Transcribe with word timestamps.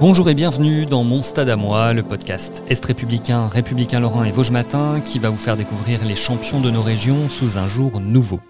Bonjour 0.00 0.28
et 0.28 0.34
bienvenue 0.34 0.86
dans 0.86 1.04
Mon 1.04 1.22
Stade 1.22 1.48
à 1.48 1.56
moi, 1.56 1.92
le 1.92 2.02
podcast 2.02 2.64
Est 2.68 2.84
républicain, 2.84 3.46
républicain 3.46 4.00
Lorrain 4.00 4.24
et 4.24 4.32
Vosges 4.32 4.50
Matin 4.50 5.00
qui 5.00 5.20
va 5.20 5.30
vous 5.30 5.38
faire 5.38 5.56
découvrir 5.56 6.04
les 6.04 6.16
champions 6.16 6.60
de 6.60 6.68
nos 6.68 6.82
régions 6.82 7.28
sous 7.28 7.58
un 7.58 7.68
jour 7.68 8.00
nouveau. 8.00 8.40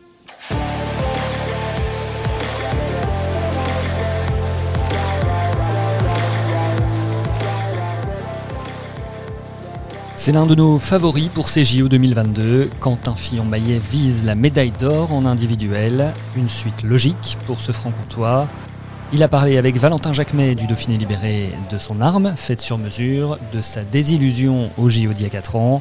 C'est 10.16 10.32
l'un 10.32 10.46
de 10.46 10.54
nos 10.54 10.78
favoris 10.78 11.28
pour 11.28 11.50
ces 11.50 11.66
JO 11.66 11.88
2022. 11.88 12.70
Quentin 12.80 13.14
Fillon-Maillet 13.14 13.78
vise 13.78 14.24
la 14.24 14.34
médaille 14.34 14.72
d'or 14.72 15.12
en 15.12 15.26
individuel, 15.26 16.14
une 16.34 16.48
suite 16.48 16.82
logique 16.82 17.36
pour 17.46 17.60
ce 17.60 17.72
franc-comtois. 17.72 18.48
Il 19.14 19.22
a 19.22 19.28
parlé 19.28 19.58
avec 19.58 19.76
Valentin 19.76 20.12
Jacquemet 20.12 20.56
du 20.56 20.66
Dauphiné 20.66 20.98
libéré 20.98 21.52
de 21.70 21.78
son 21.78 22.00
arme, 22.00 22.34
faite 22.36 22.60
sur 22.60 22.78
mesure, 22.78 23.38
de 23.52 23.62
sa 23.62 23.84
désillusion 23.84 24.70
au 24.76 24.88
JO 24.88 25.12
d'il 25.12 25.22
y 25.22 25.26
a 25.26 25.30
4 25.30 25.54
ans, 25.54 25.80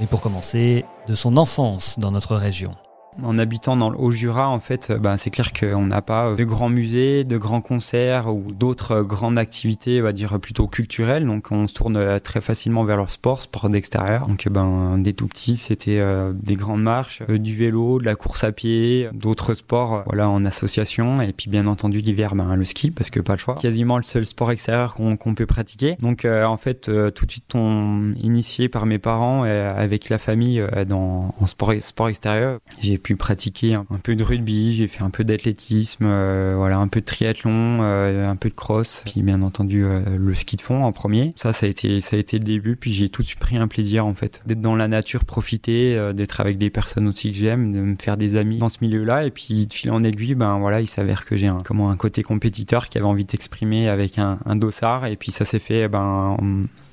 mais 0.00 0.06
pour 0.06 0.22
commencer, 0.22 0.86
de 1.06 1.14
son 1.14 1.36
enfance 1.36 1.98
dans 1.98 2.10
notre 2.10 2.36
région. 2.36 2.74
En 3.22 3.38
habitant 3.38 3.76
dans 3.76 3.90
le 3.90 3.98
Haut-Jura, 3.98 4.48
en 4.48 4.60
fait, 4.60 4.92
ben, 4.92 5.16
c'est 5.16 5.30
clair 5.30 5.52
qu'on 5.52 5.86
n'a 5.86 6.02
pas 6.02 6.34
de 6.34 6.44
grands 6.44 6.68
musées, 6.68 7.24
de 7.24 7.36
grands 7.36 7.60
concerts 7.60 8.34
ou 8.34 8.52
d'autres 8.52 9.02
grandes 9.02 9.38
activités, 9.38 10.00
on 10.00 10.04
va 10.04 10.12
dire 10.12 10.38
plutôt 10.40 10.66
culturelles. 10.66 11.26
Donc, 11.26 11.50
on 11.50 11.66
se 11.66 11.74
tourne 11.74 11.96
euh, 11.96 12.18
très 12.18 12.40
facilement 12.40 12.84
vers 12.84 12.96
leur 12.96 13.10
sport, 13.10 13.42
sport 13.42 13.68
d'extérieur. 13.68 14.26
Donc, 14.26 14.48
ben, 14.48 14.98
des 14.98 15.12
tout 15.12 15.26
petits, 15.26 15.56
c'était 15.56 15.98
euh, 15.98 16.32
des 16.34 16.54
grandes 16.54 16.82
marches, 16.82 17.22
du 17.22 17.56
vélo, 17.56 17.98
de 17.98 18.04
la 18.04 18.14
course 18.14 18.44
à 18.44 18.52
pied, 18.52 19.08
d'autres 19.12 19.54
sports, 19.54 20.02
voilà, 20.06 20.28
en 20.28 20.44
association. 20.44 21.20
Et 21.20 21.32
puis, 21.32 21.50
bien 21.50 21.66
entendu, 21.66 21.98
l'hiver, 21.98 22.34
ben, 22.34 22.56
le 22.56 22.64
ski, 22.64 22.90
parce 22.90 23.10
que 23.10 23.20
pas 23.20 23.34
le 23.34 23.38
choix. 23.38 23.56
Quasiment 23.56 23.96
le 23.96 24.02
seul 24.02 24.26
sport 24.26 24.50
extérieur 24.50 24.94
qu'on 24.94 25.34
peut 25.34 25.46
pratiquer. 25.46 25.96
Donc, 26.00 26.24
en 26.24 26.56
fait, 26.56 26.90
tout 27.14 27.26
de 27.26 27.30
suite, 27.30 27.54
on 27.54 28.12
initié 28.20 28.68
par 28.68 28.86
mes 28.86 28.98
parents 28.98 29.42
avec 29.42 30.08
la 30.08 30.18
famille 30.18 30.64
dans 30.88 31.34
en 31.40 31.46
sport, 31.46 31.72
sport 31.80 32.08
extérieur. 32.08 32.58
J'ai 32.80 32.98
pu 32.98 33.09
pratiquer 33.16 33.74
un, 33.74 33.84
peu 34.02 34.14
de 34.14 34.24
rugby, 34.24 34.74
j'ai 34.74 34.86
fait 34.86 35.02
un 35.02 35.10
peu 35.10 35.24
d'athlétisme, 35.24 36.04
euh, 36.06 36.54
voilà, 36.56 36.78
un 36.78 36.88
peu 36.88 37.00
de 37.00 37.04
triathlon, 37.04 37.78
euh, 37.80 38.28
un 38.28 38.36
peu 38.36 38.48
de 38.48 38.54
cross, 38.54 39.02
puis 39.04 39.22
bien 39.22 39.42
entendu 39.42 39.84
euh, 39.84 40.00
le 40.16 40.34
ski 40.34 40.56
de 40.56 40.62
fond 40.62 40.84
en 40.84 40.92
premier. 40.92 41.32
Ça, 41.36 41.52
ça 41.52 41.66
a 41.66 41.68
été, 41.68 42.00
ça 42.00 42.16
a 42.16 42.18
été 42.18 42.38
le 42.38 42.44
début. 42.44 42.76
Puis 42.76 42.92
j'ai 42.92 43.08
tout 43.08 43.22
de 43.22 43.26
suite 43.26 43.40
pris 43.40 43.56
un 43.56 43.68
plaisir 43.68 44.06
en 44.06 44.14
fait 44.14 44.40
d'être 44.46 44.60
dans 44.60 44.76
la 44.76 44.88
nature, 44.88 45.24
profiter, 45.24 46.12
d'être 46.14 46.40
avec 46.40 46.58
des 46.58 46.70
personnes 46.70 47.08
aussi 47.08 47.30
que 47.30 47.36
j'aime, 47.36 47.72
de 47.72 47.80
me 47.80 47.96
faire 48.00 48.16
des 48.16 48.36
amis 48.36 48.58
dans 48.58 48.68
ce 48.68 48.78
milieu-là. 48.82 49.24
Et 49.24 49.30
puis 49.30 49.66
de 49.66 49.72
fil 49.72 49.90
en 49.90 50.02
aiguille, 50.02 50.34
ben 50.34 50.58
voilà, 50.58 50.80
il 50.80 50.88
s'avère 50.88 51.24
que 51.24 51.36
j'ai 51.36 51.48
un, 51.48 51.62
comment 51.64 51.90
un 51.90 51.96
côté 51.96 52.22
compétiteur 52.22 52.88
qui 52.88 52.98
avait 52.98 53.06
envie 53.06 53.24
de 53.24 53.30
s'exprimer 53.30 53.88
avec 53.88 54.18
un, 54.18 54.38
un 54.44 54.56
dossard. 54.56 55.06
Et 55.06 55.16
puis 55.16 55.32
ça 55.32 55.44
s'est 55.44 55.58
fait, 55.58 55.88
ben 55.88 56.36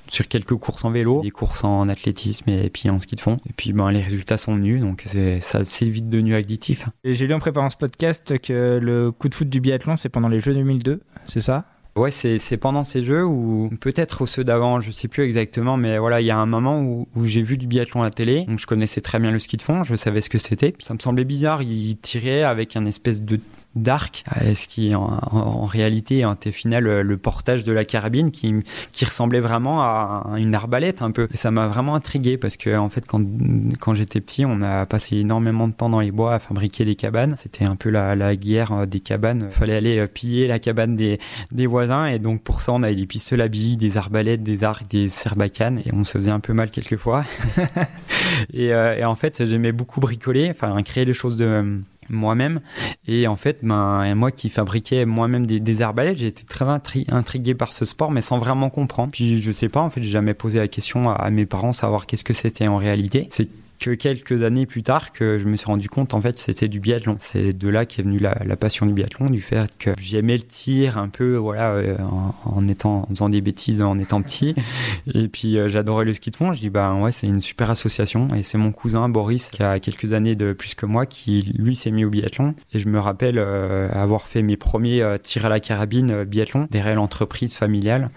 sur 0.08 0.28
quelques 0.28 0.54
courses 0.54 0.84
en 0.84 0.90
vélo, 0.90 1.20
des 1.22 1.30
courses 1.30 1.64
en 1.64 1.88
athlétisme 1.88 2.48
et 2.50 2.70
puis 2.70 2.90
en 2.90 2.98
ski 2.98 3.16
de 3.16 3.20
fond. 3.20 3.36
Et 3.48 3.52
puis 3.56 3.72
ben, 3.72 3.90
les 3.90 4.00
résultats 4.00 4.38
sont 4.38 4.54
venus, 4.54 4.80
donc 4.80 5.02
c'est, 5.06 5.40
ça 5.40 5.64
c'est 5.64 5.88
vite 5.88 6.08
devenu 6.08 6.34
additif. 6.34 6.86
J'ai 7.04 7.26
lu 7.26 7.34
en 7.34 7.40
préparant 7.40 7.70
ce 7.70 7.76
podcast 7.76 8.38
que 8.40 8.78
le 8.80 9.12
coup 9.12 9.28
de 9.28 9.34
foot 9.34 9.48
du 9.48 9.60
biathlon, 9.60 9.96
c'est 9.96 10.08
pendant 10.08 10.28
les 10.28 10.40
Jeux 10.40 10.54
2002, 10.54 11.00
c'est 11.26 11.40
ça? 11.40 11.64
Ouais, 11.98 12.12
c'est, 12.12 12.38
c'est 12.38 12.58
pendant 12.58 12.84
ces 12.84 13.02
jeux 13.02 13.24
ou 13.24 13.70
peut-être 13.80 14.24
ceux 14.24 14.44
d'avant, 14.44 14.80
je 14.80 14.92
sais 14.92 15.08
plus 15.08 15.24
exactement, 15.24 15.76
mais 15.76 15.98
voilà, 15.98 16.20
il 16.20 16.26
y 16.26 16.30
a 16.30 16.38
un 16.38 16.46
moment 16.46 16.80
où, 16.80 17.08
où, 17.16 17.26
j'ai 17.26 17.42
vu 17.42 17.58
du 17.58 17.66
biathlon 17.66 18.02
à 18.02 18.04
la 18.04 18.10
télé, 18.10 18.44
donc 18.44 18.60
je 18.60 18.68
connaissais 18.68 19.00
très 19.00 19.18
bien 19.18 19.32
le 19.32 19.40
ski 19.40 19.56
de 19.56 19.62
fond, 19.62 19.82
je 19.82 19.96
savais 19.96 20.20
ce 20.20 20.28
que 20.30 20.38
c'était. 20.38 20.74
Ça 20.78 20.94
me 20.94 21.00
semblait 21.00 21.24
bizarre, 21.24 21.60
il 21.62 21.96
tirait 21.96 22.44
avec 22.44 22.76
un 22.76 22.86
espèce 22.86 23.22
de 23.22 23.40
d'arc, 23.82 24.24
euh, 24.40 24.54
ce 24.54 24.68
qui 24.68 24.94
en, 24.94 25.18
en, 25.30 25.66
réalité 25.66 26.24
était 26.30 26.52
final 26.52 26.84
le 26.84 27.16
portage 27.16 27.64
de 27.64 27.72
la 27.72 27.84
carabine 27.84 28.30
qui, 28.30 28.54
ressemblait 29.04 29.40
vraiment 29.40 29.82
à 29.82 30.34
une 30.36 30.54
arbalète 30.54 31.02
un 31.02 31.10
peu. 31.10 31.28
Et 31.32 31.36
ça 31.36 31.50
m'a 31.50 31.66
vraiment 31.68 31.94
intrigué 31.94 32.36
parce 32.36 32.56
que 32.56 32.76
en 32.76 32.88
fait 32.88 33.04
quand, 33.06 33.94
j'étais 33.94 34.20
petit, 34.20 34.44
on 34.44 34.60
a 34.62 34.86
passé 34.86 35.16
énormément 35.16 35.68
de 35.68 35.72
temps 35.72 35.88
dans 35.88 36.00
les 36.00 36.10
bois 36.10 36.34
à 36.34 36.38
fabriquer 36.38 36.84
des 36.84 36.94
cabanes. 36.94 37.34
C'était 37.36 37.64
un 37.64 37.76
peu 37.76 37.90
la, 37.90 38.36
guerre 38.36 38.72
euh, 38.72 38.86
des 38.86 39.00
cabanes. 39.00 39.48
Il 39.50 39.54
fallait 39.54 39.76
aller 39.76 39.98
euh, 39.98 40.06
piller 40.06 40.46
la 40.46 40.58
cabane 40.58 40.96
des, 40.96 41.18
voisins 41.66 42.06
et 42.06 42.18
donc 42.18 42.42
pour 42.42 42.62
ça 42.62 42.72
on 42.72 42.82
avait 42.82 42.94
des 42.94 43.06
pistolets 43.06 43.44
à 43.44 43.48
billes, 43.48 43.76
des 43.76 43.96
arbalètes, 43.96 44.42
des 44.42 44.64
arcs, 44.64 44.88
des 44.88 45.08
serbacanes 45.08 45.80
et 45.84 45.92
on 45.92 46.04
se 46.04 46.18
faisait 46.18 46.30
un 46.30 46.40
peu 46.40 46.52
mal 46.52 46.70
quelquefois. 46.70 47.24
et, 48.52 48.66
et 48.66 49.04
en 49.04 49.14
fait 49.14 49.44
j'aimais 49.44 49.72
beaucoup 49.72 50.00
bricoler, 50.00 50.48
enfin 50.50 50.80
créer 50.82 51.04
des 51.04 51.12
choses 51.12 51.36
de 51.36 51.80
moi-même. 52.10 52.60
Et 53.06 53.26
en 53.26 53.36
fait, 53.36 53.58
ben, 53.62 54.14
moi 54.14 54.30
qui 54.30 54.48
fabriquais 54.48 55.04
moi-même 55.04 55.46
des, 55.46 55.60
des 55.60 55.82
arbalètes, 55.82 56.18
j'ai 56.18 56.26
été 56.26 56.44
très 56.44 56.66
intrigué 56.68 57.54
par 57.54 57.72
ce 57.72 57.84
sport, 57.84 58.10
mais 58.10 58.20
sans 58.20 58.38
vraiment 58.38 58.70
comprendre. 58.70 59.10
Puis 59.12 59.40
je 59.40 59.52
sais 59.52 59.68
pas, 59.68 59.80
en 59.80 59.90
fait, 59.90 60.02
j'ai 60.02 60.10
jamais 60.10 60.34
posé 60.34 60.58
la 60.58 60.68
question 60.68 61.10
à, 61.10 61.30
mes 61.30 61.46
parents 61.46 61.72
savoir 61.72 62.06
qu'est-ce 62.06 62.24
que 62.24 62.32
c'était 62.32 62.68
en 62.68 62.76
réalité. 62.76 63.28
C'est 63.30 63.48
que 63.78 63.90
quelques 63.92 64.42
années 64.42 64.66
plus 64.66 64.82
tard 64.82 65.12
que 65.12 65.38
je 65.38 65.44
me 65.46 65.56
suis 65.56 65.66
rendu 65.66 65.88
compte 65.88 66.14
en 66.14 66.20
fait 66.20 66.38
c'était 66.38 66.68
du 66.68 66.80
biathlon. 66.80 67.16
C'est 67.18 67.52
de 67.52 67.68
là 67.68 67.86
qu'est 67.86 68.02
venue 68.02 68.18
la, 68.18 68.36
la, 68.44 68.56
passion 68.56 68.86
du 68.86 68.92
biathlon, 68.92 69.30
du 69.30 69.40
fait 69.40 69.70
que 69.78 69.90
j'aimais 70.00 70.36
le 70.36 70.42
tir 70.42 70.98
un 70.98 71.08
peu 71.08 71.36
voilà 71.36 71.72
euh, 71.72 71.96
en, 71.98 72.34
en, 72.44 72.68
étant 72.68 73.02
en 73.02 73.06
faisant 73.10 73.28
des 73.28 73.40
bêtises 73.40 73.80
en 73.80 73.98
étant 73.98 74.22
petit. 74.22 74.54
Et 75.14 75.28
puis 75.28 75.58
euh, 75.58 75.68
j'adorais 75.68 76.04
le 76.04 76.12
ski 76.12 76.30
de 76.30 76.36
fond. 76.36 76.52
Je 76.52 76.60
dis 76.60 76.70
bah 76.70 76.94
ouais 76.94 77.12
c'est 77.12 77.26
une 77.26 77.40
super 77.40 77.70
association. 77.70 78.28
Et 78.34 78.42
c'est 78.42 78.58
mon 78.58 78.72
cousin 78.72 79.08
Boris 79.08 79.50
qui 79.50 79.62
a 79.62 79.78
quelques 79.78 80.12
années 80.12 80.34
de 80.34 80.52
plus 80.52 80.74
que 80.74 80.86
moi 80.86 81.06
qui 81.06 81.52
lui 81.56 81.76
s'est 81.76 81.90
mis 81.90 82.04
au 82.04 82.10
biathlon. 82.10 82.54
Et 82.72 82.78
je 82.78 82.88
me 82.88 82.98
rappelle 82.98 83.38
euh, 83.38 83.88
avoir 83.92 84.26
fait 84.26 84.42
mes 84.42 84.56
premiers 84.56 85.04
tirs 85.22 85.46
à 85.46 85.48
la 85.48 85.60
carabine 85.60 86.24
biathlon 86.24 86.66
derrière 86.70 86.96
l'entreprise 86.96 87.54
familiale 87.54 88.10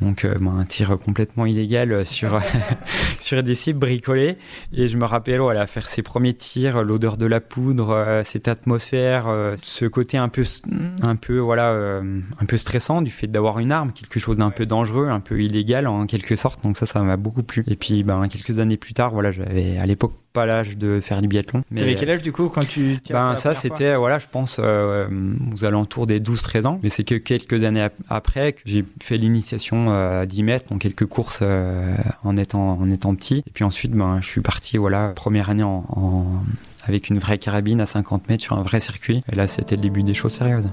donc 0.00 0.26
bah, 0.26 0.50
un 0.56 0.64
tir 0.64 0.96
complètement 0.98 1.46
illégal 1.46 2.06
sur 2.06 2.40
sur 3.20 3.42
des 3.42 3.54
cibles 3.54 3.78
bricolées. 3.78 4.36
Et 4.72 4.86
je 4.86 4.96
me 4.96 5.04
rappelle 5.08 5.40
voilà 5.40 5.66
faire 5.66 5.88
ses 5.88 6.02
premiers 6.02 6.34
tirs 6.34 6.82
l'odeur 6.84 7.16
de 7.16 7.26
la 7.26 7.40
poudre 7.40 7.90
euh, 7.90 8.22
cette 8.24 8.48
atmosphère 8.48 9.26
euh, 9.28 9.54
ce 9.56 9.84
côté 9.84 10.16
un 10.16 10.28
peu 10.28 10.42
un 11.02 11.16
peu 11.16 11.38
voilà 11.38 11.72
euh, 11.72 12.20
un 12.38 12.44
peu 12.44 12.56
stressant 12.56 13.02
du 13.02 13.10
fait 13.10 13.26
d'avoir 13.26 13.58
une 13.58 13.72
arme 13.72 13.92
quelque 13.92 14.20
chose 14.20 14.36
d'un 14.36 14.50
peu 14.50 14.66
dangereux 14.66 15.08
un 15.08 15.20
peu 15.20 15.40
illégal 15.40 15.86
en 15.86 16.06
quelque 16.06 16.36
sorte. 16.36 16.62
Donc 16.62 16.76
ça 16.76 16.86
ça 16.86 17.00
m'a 17.02 17.16
beaucoup 17.16 17.42
plu. 17.42 17.64
Et 17.66 17.76
puis 17.76 18.04
ben 18.04 18.28
quelques 18.28 18.58
années 18.58 18.76
plus 18.76 18.94
tard 18.94 19.12
voilà 19.12 19.32
j'avais 19.32 19.78
à 19.78 19.86
l'époque 19.86 20.12
pas 20.32 20.46
l'âge 20.46 20.76
de 20.76 21.00
faire 21.00 21.20
du 21.22 21.28
biathlon. 21.28 21.62
Mais 21.70 21.80
T'avais 21.80 21.94
quel 21.94 22.10
âge 22.10 22.22
du 22.22 22.32
coup 22.32 22.48
quand 22.48 22.66
tu 22.66 22.98
Ben 23.10 23.36
ça 23.36 23.54
c'était 23.54 23.96
voilà 23.96 24.18
je 24.18 24.26
pense 24.30 24.58
euh, 24.58 25.06
aux 25.52 25.64
alentours 25.64 26.06
des 26.06 26.20
12-13 26.20 26.66
ans. 26.66 26.80
Mais 26.82 26.88
c'est 26.88 27.04
que 27.04 27.14
quelques 27.14 27.64
années 27.64 27.82
ap 27.82 27.94
après 28.08 28.52
que 28.52 28.60
j'ai 28.64 28.84
fait 29.02 29.16
l'initiation 29.16 29.90
euh, 29.90 30.22
à 30.22 30.26
10 30.26 30.42
mètres, 30.42 30.68
donc 30.70 30.80
quelques 30.80 31.06
courses 31.06 31.40
euh, 31.42 31.94
en 32.24 32.36
étant 32.36 32.68
en 32.78 32.90
étant 32.90 33.14
petit. 33.14 33.42
Et 33.46 33.50
puis 33.52 33.64
ensuite 33.64 33.92
ben 33.92 34.20
je 34.20 34.28
suis 34.28 34.40
parti 34.40 34.76
voilà 34.76 35.08
première 35.14 35.50
année 35.50 35.62
en, 35.62 35.84
en 35.90 36.26
avec 36.86 37.10
une 37.10 37.18
vraie 37.18 37.38
carabine 37.38 37.80
à 37.80 37.86
50 37.86 38.28
mètres 38.28 38.42
sur 38.42 38.58
un 38.58 38.62
vrai 38.62 38.80
circuit. 38.80 39.22
Et 39.32 39.36
là 39.36 39.46
c'était 39.46 39.76
le 39.76 39.82
début 39.82 40.02
des 40.02 40.14
choses 40.14 40.32
sérieuses. 40.32 40.68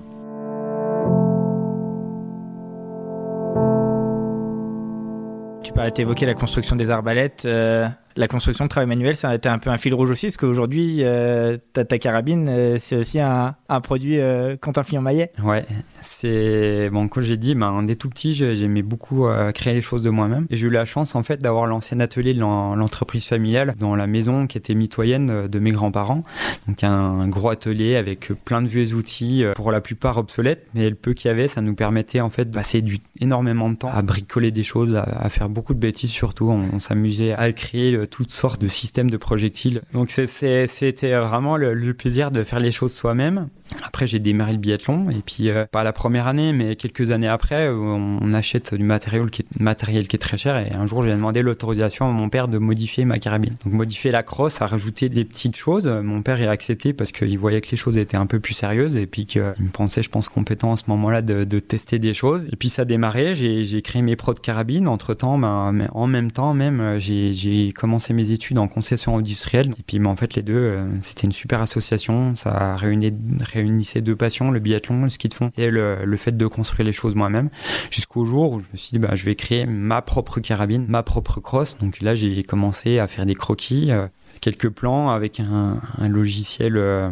Tu 5.64 5.74
peux 5.74 5.82
évoquer 5.98 6.28
la 6.28 6.36
construction 6.36 6.76
des 6.76 6.92
arbalètes. 6.92 7.46
Euh, 7.46 7.88
la 8.18 8.28
construction 8.28 8.66
de 8.66 8.70
travail 8.70 8.88
manuel, 8.88 9.16
ça 9.16 9.30
a 9.30 9.36
été 9.36 9.50
un 9.50 9.60
peu 9.60 9.70
un 9.70 9.78
fil 9.78 9.94
rouge 9.94 10.10
aussi, 10.10 10.28
parce 10.28 10.38
qu'aujourd'hui, 10.38 11.00
euh, 11.02 11.58
ta, 11.74 11.84
carabine, 11.98 12.48
euh, 12.50 12.78
c'est 12.80 12.96
aussi 12.96 13.20
un, 13.20 13.56
un 13.68 13.82
produit 13.82 14.20
euh, 14.20 14.56
Quentin 14.58 14.84
Fillon-Maillet. 14.84 15.32
Ouais, 15.44 15.66
c'est 16.02 16.90
bon. 16.92 17.08
Comme 17.08 17.24
j'ai 17.24 17.38
dit, 17.38 17.56
ben, 17.56 17.84
dès 17.84 17.96
tout 17.96 18.10
petit, 18.10 18.34
j'aimais 18.34 18.84
beaucoup 18.84 19.28
euh, 19.28 19.52
créer 19.52 19.74
les 19.74 19.82
choses 19.82 20.04
de 20.04 20.10
moi-même, 20.10 20.48
et 20.50 20.58
j'ai 20.58 20.68
eu 20.68 20.70
la 20.70 20.86
chance 20.86 21.16
en 21.16 21.24
fait 21.24 21.42
d'avoir 21.42 21.68
l'ancien 21.68 22.00
atelier 22.00 22.34
de 22.34 22.40
l'entreprise 22.40 23.26
familiale 23.26 23.76
dans 23.78 23.96
la 23.96 24.08
maison 24.08 24.48
qui 24.48 24.58
était 24.58 24.76
mitoyenne 24.76 25.48
de 25.48 25.60
mes 25.60 25.72
grands-parents. 25.72 26.24
Donc 26.68 26.84
un, 26.84 27.28
gros 27.28 27.50
atelier 27.50 27.96
avec 27.96 28.32
plein 28.46 28.62
de 28.62 28.68
vieux 28.68 28.94
outils, 28.94 29.44
pour 29.56 29.72
la 29.72 29.82
plupart 29.82 30.18
obsolètes, 30.18 30.68
mais 30.74 30.90
le 30.90 30.96
peu 30.96 31.14
qu'il 31.14 31.28
y 31.28 31.32
avait, 31.32 31.48
ça 31.48 31.62
nous 31.62 31.76
permettait 31.76 32.22
en 32.22 32.30
fait 32.30 32.46
de 32.46 32.54
passer 32.54 32.84
énormément 33.20 33.70
de 33.70 33.76
temps 33.76 33.92
à 33.92 34.02
bricoler 34.02 34.52
des 34.52 34.64
choses, 34.64 34.96
à, 34.96 35.04
à 35.04 35.30
faire 35.30 35.50
beaucoup 35.50 35.74
de 35.74 35.80
bêtises 35.80 36.12
surtout. 36.12 36.50
On, 36.50 36.66
on 36.74 36.80
s'amusait 36.80 37.34
à 37.34 37.52
créer 37.52 38.05
toutes 38.06 38.32
sortes 38.32 38.62
de 38.62 38.68
systèmes 38.68 39.10
de 39.10 39.18
projectiles. 39.18 39.82
Donc 39.94 40.12
c'était 40.12 41.16
vraiment 41.16 41.58
le, 41.58 41.74
le, 41.74 41.94
plaisir 41.94 42.32
de 42.32 42.44
faire 42.44 42.60
les 42.60 42.72
choses 42.72 42.94
soi-même. 42.94 43.50
Après, 43.84 44.08
j'ai 44.08 44.20
démarré 44.20 44.54
le 44.54 44.58
biathlon. 44.58 45.10
Et 45.10 45.22
puis, 45.26 45.50
pas 45.72 45.84
la 45.84 45.94
première 45.94 46.28
année, 46.28 46.54
mais 46.54 46.76
quelques 46.76 47.12
années 47.12 47.28
après, 47.28 47.70
on, 47.70 48.34
achète 48.34 48.74
du 48.74 48.84
matériel 48.84 49.30
qui, 49.30 49.44
est, 49.44 49.60
matériel 49.60 50.08
qui 50.08 50.16
est 50.16 50.20
très 50.20 50.38
cher. 50.38 50.58
Et 50.58 50.74
un 50.74 50.86
jour, 50.86 51.04
j'ai 51.04 51.12
demandé 51.12 51.42
l'autorisation 51.42 52.08
à 52.08 52.12
mon 52.12 52.30
père 52.30 52.48
de 52.48 52.58
modifier 52.58 53.06
ma 53.06 53.18
carabine. 53.18 53.56
Donc, 53.64 53.74
modifier 53.74 54.12
la 54.12 54.24
crosse, 54.24 54.62
à 54.62 54.68
rajouter 54.68 55.10
des 55.10 55.26
petites 55.26 55.56
choses. 55.56 55.88
Mon 55.88 56.22
père 56.22 56.42
a 56.48 56.52
accepté 56.52 56.94
parce 56.94 57.12
qu'il 57.12 57.38
voyait 57.40 57.62
que 57.62 57.72
les 57.72 57.78
choses 57.78 57.98
étaient 57.98 58.18
un 58.18 58.26
peu 58.26 58.40
plus 58.40 58.54
sérieuses 58.54 58.96
et 58.96 59.08
puis 59.08 59.26
qu'il 59.26 59.42
me 59.42 59.70
pensait, 59.72 60.04
je 60.04 60.10
pense, 60.10 60.30
compétent 60.30 60.74
à 60.74 60.78
ce 60.78 60.84
moment-là 60.88 61.22
de, 61.22 61.44
de, 61.44 61.60
tester 61.60 62.00
des 62.00 62.14
choses. 62.14 62.48
Et 62.52 62.56
puis, 62.56 62.70
ça 62.70 62.84
a 62.84 62.86
démarré. 62.86 63.34
J'ai 63.34 63.82
créé 63.82 64.02
mes 64.02 64.16
pros 64.16 64.34
de 64.34 64.40
carabine. 64.40 64.88
Entre 64.88 65.14
temps, 65.14 65.38
ben, 65.38 65.88
en 65.92 66.08
même 66.08 66.32
temps, 66.32 66.54
même, 66.54 66.98
j'ai 67.00 67.72
commencé 67.76 68.14
mes 68.14 68.32
études 68.32 68.58
en 68.58 68.68
conception 68.68 69.18
industrielle. 69.18 69.74
Et 69.80 69.84
puis, 69.86 70.00
ben, 70.00 70.08
en 70.08 70.16
fait, 70.16 70.36
les 70.36 70.42
deux, 70.42 70.54
euh, 70.54 70.88
c'était 71.02 71.26
une 71.26 71.32
super 71.32 71.62
association. 71.62 72.36
Ça 72.36 72.76
réunit, 72.76 73.14
réunissait 73.56 74.02
deux 74.02 74.16
passions, 74.16 74.52
le 74.52 74.60
biathlon, 74.60 75.04
le 75.04 75.10
ski 75.10 75.30
de 75.30 75.34
fond 75.34 75.52
et 75.58 75.70
le, 75.70 76.06
le 76.06 76.18
fait 76.18 76.36
de 76.36 76.48
construire 76.48 76.86
les 76.86 76.94
choses 76.94 77.16
moi-même. 77.16 77.50
Jusqu'au 77.90 78.26
jour 78.26 78.52
où 78.54 78.60
je 78.60 78.66
me 78.72 78.78
suis 78.78 78.92
dit, 78.92 79.00
bah, 79.00 79.16
je 79.16 79.26
vais 79.26 79.36
créer 79.36 79.66
ma 79.66 80.02
propre 80.02 80.40
carabine, 80.40 80.86
ma 80.88 81.04
propre 81.04 81.40
crosse. 81.40 81.78
Donc 81.78 82.02
là, 82.02 82.16
j'ai 82.16 82.44
commencé 82.44 83.00
à 83.00 83.08
faire 83.08 83.26
des 83.26 83.36
croquis. 83.36 83.92
Euh, 84.36 84.38
quelques 84.42 84.70
plans 84.70 85.10
avec 85.10 85.40
un, 85.40 85.82
logiciel 86.08 86.78
euh, 86.78 87.10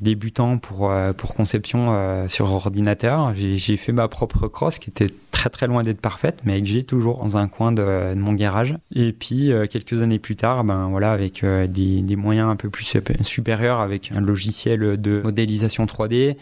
débutant 0.00 0.58
pour, 0.58 0.92
pour 1.16 1.34
conception 1.34 2.28
sur 2.28 2.50
ordinateur. 2.50 3.34
J'ai 3.34 3.76
fait 3.76 3.92
ma 3.92 4.08
propre 4.08 4.48
crosse 4.48 4.78
qui 4.78 4.90
était 4.90 5.10
très 5.36 5.50
très 5.50 5.66
loin 5.66 5.82
d'être 5.82 6.00
parfaite, 6.00 6.40
mais 6.44 6.60
que 6.60 6.66
j'ai 6.66 6.82
toujours 6.82 7.18
dans 7.18 7.36
un 7.36 7.46
coin 7.46 7.70
de, 7.70 8.14
mon 8.14 8.32
garage. 8.32 8.76
Et 8.94 9.12
puis 9.12 9.52
euh, 9.52 9.66
quelques 9.66 10.02
années 10.02 10.18
plus 10.18 10.34
tard, 10.34 10.64
ben 10.64 10.88
voilà, 10.88 11.12
avec 11.12 11.44
euh, 11.44 11.66
des, 11.66 12.16
moyens 12.16 12.48
un 12.48 12.56
peu 12.56 12.70
plus 12.70 12.96
supérieurs, 13.20 13.80
avec 13.80 14.12
un 14.12 14.20
logiciel 14.20 15.00
de 15.00 15.20
modélisation 15.22 15.84
3D, 15.84 16.36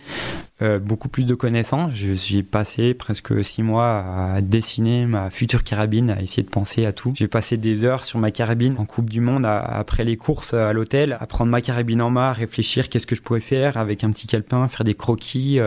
euh, 0.62 0.78
beaucoup 0.78 1.08
plus 1.08 1.26
de 1.26 1.34
connaissances. 1.34 1.92
J'ai 1.92 2.44
passé 2.44 2.94
presque 2.94 3.44
six 3.44 3.64
mois 3.64 4.34
à 4.36 4.40
dessiner 4.40 5.04
ma 5.04 5.28
future 5.28 5.64
carabine, 5.64 6.10
à 6.10 6.22
essayer 6.22 6.44
de 6.44 6.48
penser 6.48 6.86
à 6.86 6.92
tout. 6.92 7.12
J'ai 7.16 7.26
passé 7.26 7.56
des 7.56 7.84
heures 7.84 8.04
sur 8.04 8.20
ma 8.20 8.30
carabine 8.30 8.76
en 8.78 8.84
Coupe 8.84 9.10
du 9.10 9.20
Monde 9.20 9.46
après 9.46 10.04
les 10.04 10.16
courses 10.16 10.54
à 10.54 10.72
l'hôtel, 10.72 11.16
à 11.18 11.26
prendre 11.26 11.50
ma 11.50 11.60
carabine 11.60 12.00
en 12.00 12.10
main, 12.10 12.32
réfléchir 12.32 12.88
qu'est-ce 12.88 13.06
que 13.08 13.16
je 13.16 13.22
pouvais 13.22 13.40
faire 13.40 13.76
avec 13.76 14.04
un 14.04 14.10
petit 14.12 14.28
calepin, 14.28 14.68
faire 14.68 14.84
des 14.84 14.94
croquis. 14.94 15.58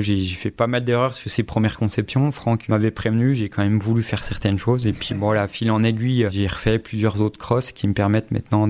j'ai 0.00 0.26
fait 0.26 0.50
pas 0.50 0.66
mal 0.66 0.84
d'erreurs 0.84 1.14
sur 1.14 1.30
ces 1.30 1.44
premières 1.44 1.78
conceptions. 1.78 2.32
Franck 2.32 2.68
m'avait 2.68 2.90
prévenu, 2.90 3.36
j'ai 3.36 3.48
quand 3.48 3.62
même 3.62 3.78
voulu 3.78 4.02
faire 4.02 4.24
certaines 4.24 4.58
choses. 4.58 4.88
Et 4.88 4.92
puis 4.92 5.14
voilà, 5.14 5.46
fil 5.46 5.70
en 5.70 5.84
aiguille, 5.84 6.26
j'ai 6.32 6.48
refait 6.48 6.80
plusieurs 6.80 7.20
autres 7.20 7.38
crosses 7.38 7.70
qui 7.70 7.86
me 7.86 7.92
permettent 7.92 8.32
maintenant 8.32 8.68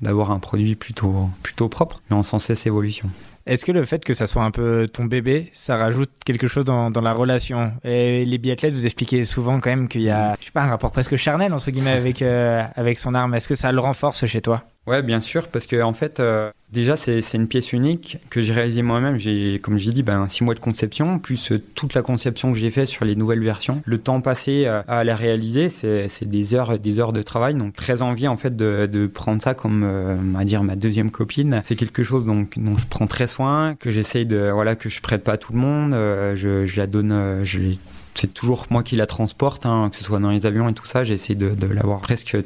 d'avoir 0.00 0.30
un 0.30 0.38
produit 0.38 0.76
plutôt, 0.76 1.28
plutôt 1.42 1.68
propre, 1.68 2.02
mais 2.08 2.14
en 2.14 2.22
sans 2.22 2.38
cesse 2.38 2.66
évolution. 2.66 3.10
Est-ce 3.46 3.64
que 3.64 3.72
le 3.72 3.84
fait 3.84 4.04
que 4.04 4.14
ça 4.14 4.26
soit 4.26 4.42
un 4.42 4.50
peu 4.50 4.88
ton 4.92 5.06
bébé, 5.06 5.50
ça 5.54 5.76
rajoute 5.76 6.10
quelque 6.24 6.46
chose 6.46 6.64
dans, 6.64 6.90
dans 6.90 7.00
la 7.00 7.12
relation? 7.12 7.72
Et 7.84 8.24
les 8.24 8.38
biathlètes, 8.38 8.74
vous 8.74 8.84
expliquez 8.84 9.24
souvent 9.24 9.60
quand 9.60 9.70
même 9.70 9.88
qu'il 9.88 10.02
y 10.02 10.10
a, 10.10 10.36
je 10.40 10.46
sais 10.46 10.52
pas, 10.52 10.62
un 10.62 10.68
rapport 10.68 10.92
presque 10.92 11.16
charnel 11.16 11.52
entre 11.52 11.70
guillemets 11.70 11.92
avec 11.92 12.22
euh, 12.22 12.62
avec 12.76 12.98
son 12.98 13.14
arme. 13.14 13.34
Est-ce 13.34 13.48
que 13.48 13.54
ça 13.54 13.72
le 13.72 13.80
renforce 13.80 14.26
chez 14.26 14.40
toi? 14.40 14.64
Ouais, 14.86 15.02
bien 15.02 15.20
sûr, 15.20 15.48
parce 15.48 15.66
que 15.66 15.80
en 15.82 15.92
fait, 15.92 16.20
euh, 16.20 16.50
déjà 16.72 16.96
c'est 16.96 17.20
une 17.34 17.46
pièce 17.48 17.72
unique 17.72 18.18
que 18.30 18.40
j'ai 18.40 18.52
réalisée 18.52 18.82
moi-même. 18.82 19.20
J'ai, 19.20 19.60
comme 19.62 19.78
j'ai 19.78 19.92
dit, 19.92 20.02
ben 20.02 20.26
six 20.26 20.42
mois 20.42 20.54
de 20.54 20.60
conception 20.60 21.18
plus 21.18 21.52
euh, 21.52 21.62
toute 21.74 21.94
la 21.94 22.02
conception 22.02 22.52
que 22.52 22.58
j'ai 22.58 22.70
faite 22.70 22.88
sur 22.88 23.04
les 23.04 23.14
nouvelles 23.14 23.44
versions. 23.44 23.82
Le 23.84 23.98
temps 23.98 24.20
passé 24.20 24.66
à 24.66 25.04
la 25.04 25.16
réaliser, 25.16 25.68
c'est 25.68 26.24
des 26.24 26.54
heures, 26.54 26.78
des 26.78 26.98
heures 26.98 27.12
de 27.12 27.22
travail. 27.22 27.54
Donc 27.54 27.74
très 27.74 28.02
envie 28.02 28.26
en 28.26 28.36
fait 28.36 28.56
de, 28.56 28.86
de 28.86 29.06
prendre 29.06 29.42
ça 29.42 29.54
comme, 29.54 30.32
va 30.34 30.44
dire, 30.44 30.62
ma 30.62 30.76
deuxième 30.76 31.10
copine. 31.10 31.62
C'est 31.64 31.76
quelque 31.76 32.02
chose 32.02 32.26
donc 32.26 32.58
dont 32.58 32.76
je 32.76 32.86
prends 32.88 33.06
très 33.06 33.26
soin, 33.26 33.76
que 33.76 33.90
j'essaye 33.90 34.26
de, 34.26 34.50
voilà, 34.50 34.76
que 34.76 34.88
je 34.88 35.00
prête 35.00 35.22
pas 35.22 35.32
à 35.32 35.36
tout 35.36 35.52
le 35.52 35.58
monde. 35.58 35.94
Euh, 36.10 36.34
je, 36.34 36.66
je, 36.66 36.76
la 36.80 36.86
donne, 36.86 37.12
euh, 37.12 37.44
je 37.44 37.60
c'est 38.14 38.32
toujours 38.34 38.66
moi 38.70 38.82
qui 38.82 38.96
la 38.96 39.06
transporte, 39.06 39.66
hein, 39.66 39.88
que 39.90 39.96
ce 39.96 40.04
soit 40.04 40.18
dans 40.18 40.30
les 40.30 40.46
avions 40.46 40.68
et 40.68 40.74
tout 40.74 40.86
ça. 40.86 41.04
J'essaie 41.04 41.34
de, 41.34 41.54
l'avoir 41.66 42.00
presque 42.00 42.36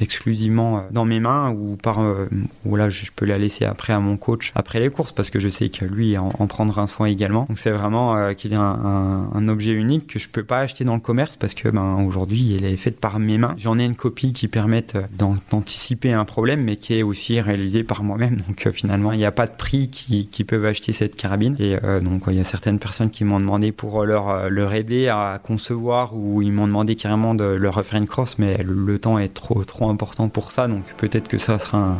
exclusivement 0.00 0.78
euh, 0.78 0.80
dans 0.90 1.04
mes 1.04 1.20
mains 1.20 1.50
ou 1.50 1.76
par 1.76 2.00
euh, 2.00 2.28
ou 2.64 2.76
là 2.76 2.90
je 2.90 3.04
peux 3.14 3.24
la 3.24 3.38
laisser 3.38 3.64
après 3.64 3.92
à 3.92 4.00
mon 4.00 4.16
coach 4.16 4.52
après 4.54 4.80
les 4.80 4.90
courses 4.90 5.12
parce 5.12 5.30
que 5.30 5.40
je 5.40 5.48
sais 5.48 5.68
que 5.68 5.84
lui 5.84 6.16
en, 6.18 6.30
prendra 6.46 6.82
un 6.82 6.86
soin 6.86 7.06
également. 7.06 7.44
Donc 7.48 7.58
c'est 7.58 7.70
vraiment 7.70 8.16
euh, 8.16 8.32
qu'il 8.34 8.52
y 8.52 8.54
a 8.54 8.60
un, 8.60 9.46
objet 9.48 9.72
unique 9.72 10.08
que 10.08 10.18
je 10.18 10.28
peux 10.28 10.42
pas 10.42 10.58
acheter 10.58 10.84
dans 10.84 10.94
le 10.94 11.00
commerce 11.00 11.36
parce 11.36 11.54
que 11.54 11.68
ben 11.68 12.04
aujourd'hui 12.04 12.56
elle 12.56 12.64
est 12.64 12.76
faite 12.76 12.98
par 12.98 13.20
mes 13.20 13.38
mains. 13.38 13.54
J'en 13.56 13.78
ai 13.78 13.84
une 13.84 13.94
copie 13.94 14.32
qui 14.32 14.48
permette 14.48 14.96
d'anticiper 15.16 16.12
un 16.12 16.24
problème 16.24 16.62
mais 16.64 16.76
qui 16.76 16.98
est 16.98 17.04
aussi 17.04 17.40
réalisée 17.40 17.84
par 17.84 18.02
moi-même. 18.02 18.42
Donc 18.48 18.68
finalement 18.72 19.12
il 19.12 19.18
n'y 19.18 19.24
a 19.24 19.30
pas 19.30 19.46
de 19.46 19.54
prix 19.56 19.88
qui, 19.88 20.26
qui 20.26 20.42
peuvent 20.42 20.64
acheter 20.64 20.92
cette 20.92 21.14
carabine 21.14 21.54
et 21.60 21.76
donc 22.00 22.24
il 22.26 22.34
y 22.34 22.40
a 22.40 22.44
certaines 22.44 22.80
personnes 22.80 23.10
qui 23.10 23.22
m'ont 23.22 23.38
demandé 23.38 23.70
pour 23.70 24.04
leur 24.04 24.50
leur 24.50 24.74
aider 24.74 25.05
à 25.08 25.38
concevoir 25.42 26.14
ou 26.14 26.42
ils 26.42 26.52
m'ont 26.52 26.66
demandé 26.66 26.96
carrément 26.96 27.34
de 27.34 27.44
leur 27.44 27.74
refaire 27.74 27.98
une 27.98 28.06
crosse, 28.06 28.38
mais 28.38 28.56
le, 28.62 28.98
temps 28.98 29.18
est 29.18 29.32
trop, 29.32 29.64
trop 29.64 29.90
important 29.90 30.28
pour 30.28 30.52
ça, 30.52 30.68
donc 30.68 30.84
peut-être 30.96 31.28
que 31.28 31.38
ça 31.38 31.58
sera 31.58 31.96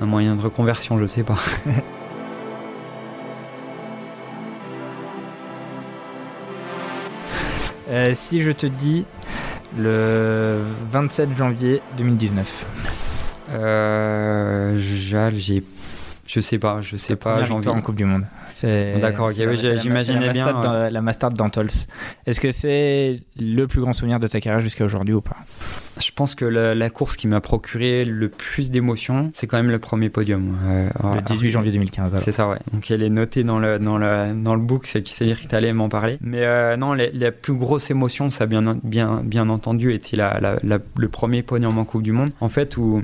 un, 0.00 0.06
moyen 0.06 0.36
de 0.36 0.42
reconversion, 0.42 0.98
je 0.98 1.06
sais 1.06 1.24
pas. 1.24 1.38
Euh, 7.90 8.12
si 8.14 8.42
je 8.42 8.50
te 8.50 8.66
dis 8.66 9.06
le 9.78 10.60
27 10.90 11.34
janvier 11.34 11.80
2019. 11.96 12.66
Euh, 13.50 14.76
j'ai 14.76 15.62
je 16.28 16.40
sais 16.40 16.58
pas, 16.58 16.82
je 16.82 16.98
sais 16.98 17.16
pas. 17.16 17.42
Janvier 17.42 17.70
en 17.70 17.80
Coupe 17.80 17.96
du 17.96 18.04
Monde. 18.04 18.24
D'accord, 19.00 19.30
j'imaginais 19.30 20.30
bien. 20.30 20.52
Dans, 20.60 20.92
la 20.92 21.00
Mastart 21.00 21.32
d'Antols. 21.32 21.70
Est-ce 22.26 22.40
que 22.40 22.50
c'est 22.50 23.20
le 23.38 23.66
plus 23.66 23.80
grand 23.80 23.94
souvenir 23.94 24.20
de 24.20 24.26
ta 24.26 24.38
carrière 24.40 24.60
jusqu'à 24.60 24.84
aujourd'hui 24.84 25.14
ou 25.14 25.22
pas? 25.22 25.36
Je 25.98 26.10
pense 26.14 26.34
que 26.34 26.44
la, 26.44 26.90
course 26.90 27.16
qui 27.16 27.28
m'a 27.28 27.40
procuré 27.40 28.04
le 28.04 28.28
plus 28.28 28.70
d'émotions, 28.70 29.30
c'est 29.32 29.46
quand 29.46 29.56
même 29.56 29.70
le 29.70 29.78
premier 29.78 30.10
podium. 30.10 30.56
Euh, 30.66 31.14
le 31.14 31.22
18 31.22 31.50
janvier 31.50 31.72
2015. 31.72 32.20
C'est 32.20 32.32
ça, 32.32 32.46
ouais. 32.46 32.58
Donc 32.74 32.90
elle 32.90 33.02
est 33.02 33.08
notée 33.08 33.42
dans 33.42 33.58
le, 33.58 33.78
dans 33.78 33.96
le, 33.96 34.34
dans 34.34 34.54
le 34.54 34.60
book, 34.60 34.86
c'est 34.86 35.00
dire 35.00 35.40
que 35.40 35.48
tu 35.48 35.54
allais 35.54 35.72
m'en 35.72 35.88
parler. 35.88 36.18
Mais 36.20 36.44
euh, 36.44 36.76
non, 36.76 36.92
la, 36.92 37.32
plus 37.32 37.54
grosse 37.54 37.90
émotion, 37.90 38.30
ça 38.30 38.44
bien, 38.44 38.78
bien, 38.82 39.22
bien 39.24 39.48
entendu, 39.48 39.94
était 39.94 40.16
la, 40.16 40.58
le 40.62 41.08
premier 41.08 41.42
podium 41.42 41.78
en 41.78 41.86
Coupe 41.86 42.02
du 42.02 42.12
Monde. 42.12 42.30
En 42.40 42.50
fait, 42.50 42.76
où 42.76 43.02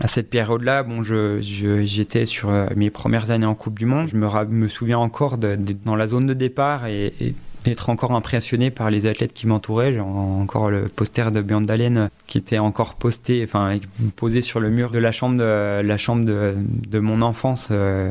à 0.00 0.06
cette 0.06 0.30
période-là, 0.30 0.82
bon, 0.82 1.02
je, 1.02 1.38
j'étais 1.84 2.26
sur 2.26 2.50
euh, 2.50 2.66
mes 2.74 2.90
premières 2.90 3.30
années 3.30 3.46
en 3.46 3.54
Coupe 3.54 3.78
du 3.78 3.86
Monde. 3.86 4.08
Je 4.08 4.16
me, 4.16 4.44
me 4.46 4.68
souviens 4.68 4.98
encore 4.98 5.38
de, 5.38 5.56
dans 5.84 5.96
la 5.96 6.06
zone 6.06 6.26
de 6.26 6.34
départ 6.34 6.86
et, 6.86 7.34
d'être 7.64 7.90
encore 7.90 8.12
impressionné 8.12 8.70
par 8.70 8.90
les 8.90 9.06
athlètes 9.06 9.32
qui 9.32 9.46
m'entouraient. 9.46 9.92
J'ai 9.92 10.00
encore 10.00 10.70
le 10.70 10.88
poster 10.88 11.30
de 11.30 11.40
Björn 11.40 11.64
Dalen 11.64 12.10
qui 12.26 12.38
était 12.38 12.58
encore 12.58 12.94
posté, 12.94 13.44
enfin 13.44 13.76
posé 14.16 14.40
sur 14.40 14.58
le 14.58 14.68
mur 14.70 14.90
de 14.90 14.98
la 14.98 15.12
chambre 15.12 15.36
de, 15.36 15.80
la 15.80 15.98
chambre 15.98 16.24
de, 16.24 16.98
mon 16.98 17.22
enfance. 17.22 17.68
Euh, 17.70 18.10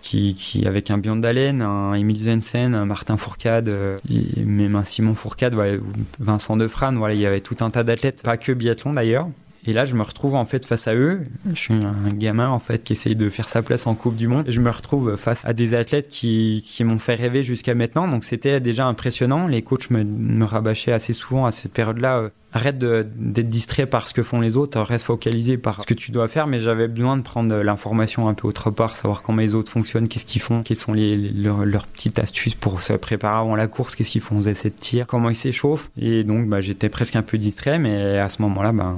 qui, 0.00 0.64
avec 0.66 0.90
un 0.90 0.98
Björn 0.98 1.20
Dalen, 1.20 1.62
un 1.62 1.94
Emile 1.94 2.20
Zensen, 2.20 2.74
un 2.74 2.84
Martin 2.84 3.16
Fourcade, 3.16 3.68
euh, 3.68 3.96
même 4.36 4.76
un 4.76 4.84
Simon 4.84 5.14
Fourcade, 5.14 5.54
voilà, 5.54 5.78
Vincent 6.20 6.56
Defrane, 6.56 6.96
voilà, 6.96 7.14
il 7.14 7.20
y 7.20 7.26
avait 7.26 7.40
tout 7.40 7.56
un 7.60 7.70
tas 7.70 7.82
d'athlètes, 7.82 8.22
pas 8.22 8.36
que 8.36 8.52
biathlon 8.52 8.92
d'ailleurs, 8.92 9.28
et 9.66 9.72
là, 9.72 9.84
je 9.84 9.94
me 9.94 10.02
retrouve 10.02 10.34
en 10.34 10.44
fait 10.44 10.66
face 10.66 10.88
à 10.88 10.94
eux. 10.94 11.20
Je 11.48 11.58
suis 11.58 11.74
un 11.74 12.08
gamin 12.12 12.48
en 12.48 12.58
fait 12.58 12.84
qui 12.84 12.92
essaye 12.92 13.16
de 13.16 13.30
faire 13.30 13.48
sa 13.48 13.62
place 13.62 13.86
en 13.86 13.94
Coupe 13.94 14.16
du 14.16 14.28
Monde. 14.28 14.44
Je 14.48 14.60
me 14.60 14.70
retrouve 14.70 15.16
face 15.16 15.44
à 15.46 15.54
des 15.54 15.74
athlètes 15.74 16.08
qui, 16.08 16.62
qui 16.66 16.84
m'ont 16.84 16.98
fait 16.98 17.14
rêver 17.14 17.42
jusqu'à 17.42 17.74
maintenant. 17.74 18.06
Donc 18.06 18.24
c'était 18.24 18.60
déjà 18.60 18.86
impressionnant. 18.86 19.46
Les 19.46 19.62
coachs 19.62 19.90
me, 19.90 20.44
rabâchaient 20.44 20.92
assez 20.92 21.14
souvent 21.14 21.46
à 21.46 21.52
cette 21.52 21.72
période-là. 21.72 22.18
Euh, 22.18 22.28
arrête 22.52 22.78
d'être 22.78 23.48
distrait 23.48 23.86
par 23.86 24.06
ce 24.06 24.14
que 24.14 24.22
font 24.22 24.40
les 24.40 24.56
autres, 24.56 24.80
reste 24.80 25.06
focalisé 25.06 25.56
par 25.58 25.80
ce 25.80 25.86
que 25.86 25.94
tu 25.94 26.12
dois 26.12 26.28
faire. 26.28 26.46
Mais 26.46 26.60
j'avais 26.60 26.86
besoin 26.86 27.16
de 27.16 27.22
prendre 27.22 27.52
l'information 27.56 28.28
un 28.28 28.34
peu 28.34 28.46
autre 28.46 28.70
part, 28.70 28.94
savoir 28.96 29.22
comment 29.22 29.40
les 29.40 29.54
autres 29.54 29.72
fonctionnent, 29.72 30.08
qu'est-ce 30.08 30.26
qu'ils 30.26 30.42
font, 30.42 30.62
quelles 30.62 30.76
sont 30.76 30.92
les, 30.92 31.16
leurs, 31.16 31.86
petites 31.86 32.18
astuces 32.20 32.54
pour 32.54 32.82
se 32.82 32.92
préparer 32.92 33.38
avant 33.38 33.56
la 33.56 33.66
course, 33.66 33.96
qu'est-ce 33.96 34.10
qu'ils 34.10 34.20
font 34.20 34.38
aux 34.38 34.42
essais 34.42 34.70
de 34.70 34.74
tir, 34.74 35.06
comment 35.06 35.30
ils 35.30 35.36
s'échauffent. 35.36 35.90
Et 35.98 36.22
donc 36.22 36.48
bah, 36.48 36.60
j'étais 36.60 36.88
presque 36.88 37.16
un 37.16 37.22
peu 37.22 37.38
distrait, 37.38 37.80
mais 37.80 38.18
à 38.18 38.28
ce 38.28 38.40
moment-là, 38.42 38.70
bah, 38.70 38.96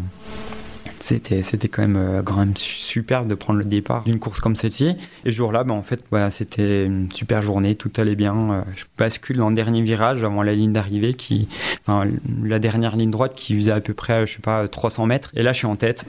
c'était 1.06 1.42
c'était 1.42 1.68
quand 1.68 1.82
même 1.82 1.96
euh, 1.96 2.22
quand 2.22 2.36
même 2.36 2.56
superbe 2.56 3.28
de 3.28 3.36
prendre 3.36 3.60
le 3.60 3.64
départ 3.64 4.02
d'une 4.04 4.18
course 4.18 4.40
comme 4.40 4.56
celle-ci. 4.56 4.96
Et 5.24 5.30
ce 5.30 5.36
jour-là 5.36 5.62
ben 5.62 5.74
en 5.74 5.82
fait 5.82 6.04
bah, 6.10 6.30
c'était 6.30 6.84
une 6.84 7.10
super 7.12 7.42
journée. 7.42 7.76
Tout 7.76 7.92
allait 7.96 8.16
bien. 8.16 8.34
Euh, 8.34 8.62
je 8.74 8.84
bascule 8.98 9.36
dans 9.36 9.48
le 9.48 9.54
dernier 9.54 9.82
virage 9.82 10.24
avant 10.24 10.42
la 10.42 10.54
ligne 10.54 10.72
d'arrivée 10.72 11.14
qui 11.14 11.48
enfin 11.82 12.08
la 12.42 12.58
dernière 12.58 12.96
ligne 12.96 13.10
droite 13.10 13.34
qui 13.36 13.54
faisait 13.54 13.70
à 13.70 13.80
peu 13.80 13.94
près 13.94 14.26
je 14.26 14.34
sais 14.34 14.42
pas 14.42 14.66
300 14.66 15.06
mètres. 15.06 15.30
Et 15.34 15.44
là 15.44 15.52
je 15.52 15.58
suis 15.58 15.66
en 15.66 15.76
tête 15.76 16.06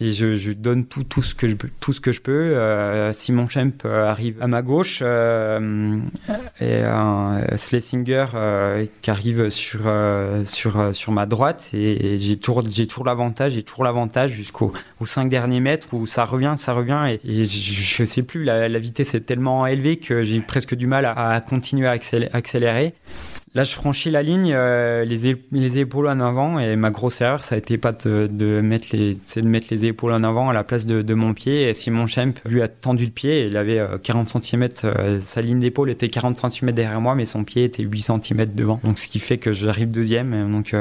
et 0.00 0.12
je, 0.12 0.34
je, 0.34 0.50
donne 0.50 0.86
tout, 0.86 1.04
tout, 1.04 1.22
ce 1.22 1.36
que 1.36 1.46
je, 1.46 1.54
tout 1.78 1.92
ce 1.92 2.00
que 2.00 2.10
je 2.10 2.20
peux. 2.20 2.32
Euh, 2.32 3.12
Simon 3.12 3.48
Schemp 3.48 3.84
arrive 3.84 4.42
à 4.42 4.48
ma 4.48 4.60
gauche 4.62 5.00
euh, 5.02 6.00
et 6.60 6.82
euh, 6.82 7.46
qui 9.02 9.10
arrive 9.10 9.50
sur, 9.50 9.82
sur, 10.46 10.94
sur 10.94 11.12
ma 11.12 11.26
droite 11.26 11.70
et, 11.72 12.18
j'ai 12.18 12.36
toujours, 12.36 12.64
j'ai 12.68 12.88
toujours 12.88 13.04
l'avantage, 13.04 13.52
j'ai 13.52 13.62
toujours 13.62 13.84
l'avantage 13.84 14.32
jusqu'aux 14.32 14.72
aux 14.98 15.06
5 15.06 15.28
derniers 15.28 15.60
mètres 15.60 15.88
où 15.92 16.06
ça 16.06 16.24
revient, 16.24 16.54
ça 16.56 16.72
revient 16.72 17.16
et, 17.24 17.44
je, 17.44 18.02
ne 18.02 18.06
sais 18.06 18.22
plus, 18.22 18.42
la, 18.42 18.78
vitesse 18.78 19.14
est 19.14 19.20
tellement 19.20 19.64
élevée 19.66 19.98
que 19.98 20.24
j'ai 20.24 20.40
presque 20.40 20.74
du 20.74 20.88
mal 20.88 21.04
à 21.06 21.40
continuer 21.40 21.86
à 21.86 21.92
accélérer. 22.32 22.94
Là, 23.56 23.62
je 23.62 23.72
franchis 23.72 24.10
la 24.10 24.24
ligne, 24.24 24.52
euh, 24.52 25.04
les, 25.04 25.36
les, 25.52 25.78
épaules 25.78 26.08
en 26.08 26.18
avant, 26.18 26.58
et 26.58 26.74
ma 26.74 26.90
grosse 26.90 27.20
erreur, 27.20 27.44
ça 27.44 27.54
a 27.54 27.58
été 27.58 27.78
pas 27.78 27.92
de, 27.92 28.28
de 28.28 28.60
mettre 28.60 28.88
les, 28.92 29.14
de 29.14 29.48
mettre 29.48 29.68
les 29.70 29.84
épaules 29.84 30.12
en 30.12 30.24
avant 30.24 30.48
à 30.48 30.52
la 30.52 30.64
place 30.64 30.86
de, 30.86 31.02
de 31.02 31.14
mon 31.14 31.34
pied. 31.34 31.68
Et 31.68 31.74
Simon 31.74 32.08
Schemp 32.08 32.40
lui 32.44 32.62
a 32.62 32.68
tendu 32.68 33.04
le 33.04 33.12
pied, 33.12 33.46
il 33.46 33.56
avait 33.56 33.80
40 34.02 34.34
euh, 34.34 34.40
cm, 34.40 34.68
euh, 34.82 35.20
sa 35.20 35.40
ligne 35.40 35.60
d'épaule 35.60 35.88
était 35.88 36.08
40 36.08 36.50
cm 36.50 36.72
derrière 36.72 37.00
moi, 37.00 37.14
mais 37.14 37.26
son 37.26 37.44
pied 37.44 37.62
était 37.62 37.84
8 37.84 38.02
cm 38.02 38.46
devant. 38.56 38.80
Donc, 38.82 38.98
ce 38.98 39.06
qui 39.06 39.20
fait 39.20 39.38
que 39.38 39.52
j'arrive 39.52 39.88
deuxième. 39.88 40.50
Donc, 40.50 40.74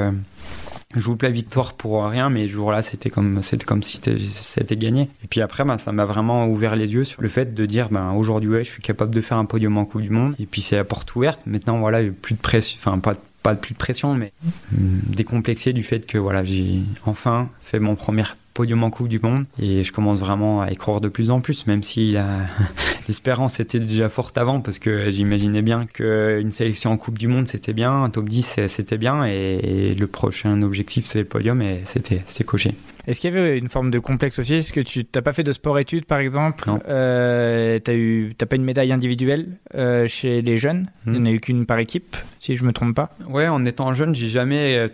je 0.95 0.99
joue 0.99 1.17
la 1.21 1.29
victoire 1.29 1.73
pour 1.73 2.05
rien, 2.05 2.29
mais 2.29 2.47
ce 2.47 2.53
jour-là, 2.53 2.83
c'était 2.83 3.09
comme, 3.09 3.41
c'était 3.41 3.65
comme 3.65 3.83
si 3.83 3.99
c'était 4.31 4.77
gagné. 4.77 5.09
Et 5.23 5.27
puis 5.27 5.41
après, 5.41 5.63
ben, 5.63 5.77
ça 5.77 5.91
m'a 5.91 6.05
vraiment 6.05 6.47
ouvert 6.47 6.75
les 6.75 6.93
yeux 6.93 7.03
sur 7.03 7.21
le 7.21 7.29
fait 7.29 7.53
de 7.53 7.65
dire, 7.65 7.89
ben, 7.89 8.11
aujourd'hui, 8.11 8.63
je 8.63 8.69
suis 8.69 8.81
capable 8.81 9.13
de 9.13 9.21
faire 9.21 9.37
un 9.37 9.45
podium 9.45 9.77
en 9.77 9.85
Coupe 9.85 10.01
du 10.01 10.09
Monde. 10.09 10.35
Et 10.39 10.45
puis 10.45 10.61
c'est 10.61 10.75
la 10.75 10.83
porte 10.83 11.15
ouverte. 11.15 11.41
Maintenant, 11.45 11.79
voilà, 11.79 12.01
plus 12.03 12.35
de 12.35 12.39
pression, 12.39 12.77
enfin, 12.79 12.99
pas, 12.99 13.55
plus 13.55 13.73
de 13.73 13.77
pression, 13.77 14.15
mais 14.15 14.31
décomplexé 14.71 15.73
du 15.73 15.83
fait 15.83 16.05
que, 16.05 16.17
voilà, 16.17 16.43
j'ai 16.43 16.81
enfin 17.05 17.49
fait 17.61 17.79
mon 17.79 17.95
premier 17.95 18.23
podium 18.53 18.83
en 18.83 18.89
Coupe 18.89 19.07
du 19.07 19.19
Monde. 19.19 19.45
Et 19.59 19.83
je 19.83 19.91
commence 19.91 20.19
vraiment 20.19 20.61
à 20.61 20.71
y 20.71 20.75
croire 20.75 21.01
de 21.01 21.07
plus 21.07 21.31
en 21.31 21.41
plus, 21.41 21.67
même 21.67 21.83
si 21.83 22.15
l'espérance 23.07 23.59
était 23.59 23.79
déjà 23.79 24.09
forte 24.09 24.37
avant 24.37 24.61
parce 24.61 24.79
que 24.79 25.09
j'imaginais 25.09 25.61
bien 25.61 25.85
qu'une 25.85 26.51
sélection 26.51 26.91
en 26.91 26.97
Coupe 26.97 27.17
du 27.17 27.27
Monde 27.27 27.47
c'était 27.47 27.73
bien, 27.73 28.03
un 28.03 28.09
top 28.09 28.29
10 28.29 28.59
c'était 28.67 28.97
bien 28.97 29.25
et, 29.25 29.93
le 29.93 30.07
prochain 30.07 30.61
objectif 30.61 31.05
c'est 31.05 31.19
le 31.19 31.25
podium 31.25 31.61
et 31.61 31.81
c'était 31.83 32.23
coché. 32.43 32.73
Est-ce 33.05 33.19
qu'il 33.19 33.33
y 33.33 33.37
avait 33.37 33.57
une 33.57 33.67
forme 33.67 33.91
de 33.91 33.99
complexe 33.99 34.39
aussi? 34.39 34.55
Est-ce 34.55 34.71
que 34.71 34.79
tu 34.79 35.05
n'as 35.13 35.21
pas 35.21 35.33
fait 35.33 35.43
de 35.43 35.51
sport-études 35.51 36.05
par 36.05 36.19
exemple? 36.19 36.69
Euh, 36.87 37.79
Tu 37.83 38.33
n'as 38.39 38.47
pas 38.47 38.55
une 38.55 38.63
médaille 38.63 38.93
individuelle 38.93 39.57
euh, 39.75 40.07
chez 40.07 40.41
les 40.41 40.57
jeunes? 40.57 40.89
Il 41.05 41.13
n'y 41.13 41.19
en 41.19 41.25
a 41.25 41.31
eu 41.31 41.39
qu'une 41.41 41.65
par 41.65 41.79
équipe, 41.79 42.15
si 42.39 42.55
je 42.55 42.61
ne 42.61 42.67
me 42.67 42.73
trompe 42.73 42.95
pas. 42.95 43.09
Ouais, 43.27 43.47
en 43.49 43.65
étant 43.65 43.93
jeune, 43.93 44.15
j'ai 44.15 44.29
jamais 44.29 44.89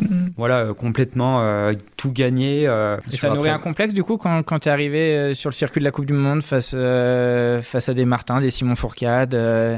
euh, 0.00 0.04
voilà, 0.36 0.58
euh, 0.58 0.74
complètement 0.74 1.42
euh, 1.42 1.72
tout 1.96 2.12
gagné. 2.12 2.66
Euh, 2.66 2.96
et 3.12 3.16
ça 3.16 3.30
nourrit 3.30 3.50
un 3.50 3.58
complexe 3.58 3.94
du 3.94 4.02
coup 4.02 4.16
quand, 4.16 4.42
quand 4.42 4.60
tu 4.60 4.68
es 4.68 4.72
arrivé 4.72 5.34
sur 5.34 5.50
le 5.50 5.54
circuit 5.54 5.80
de 5.80 5.84
la 5.84 5.90
Coupe 5.90 6.06
du 6.06 6.12
Monde 6.12 6.42
face, 6.42 6.74
face 6.74 7.88
à 7.88 7.94
des 7.94 8.04
Martins, 8.04 8.40
des 8.40 8.50
Simon 8.50 8.74
Fourcade 8.74 9.30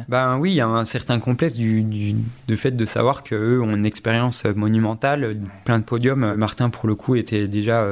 Ben 0.09 0.39
oui, 0.39 0.53
il 0.53 0.57
y 0.57 0.61
a 0.61 0.67
un 0.67 0.85
certain 0.85 1.19
complexe 1.19 1.55
du, 1.55 1.83
du, 1.83 2.57
fait 2.57 2.71
de 2.71 2.85
savoir 2.85 3.23
qu'eux 3.23 3.61
ont 3.61 3.75
une 3.75 3.87
expérience 3.87 4.45
monumentale, 4.45 5.37
plein 5.65 5.79
de 5.79 5.85
podiums. 5.85 6.35
Martin 6.37 6.71
pour 6.71 6.89
le 6.89 6.95
coup 6.95 7.17
était 7.17 7.49
déjà 7.49 7.87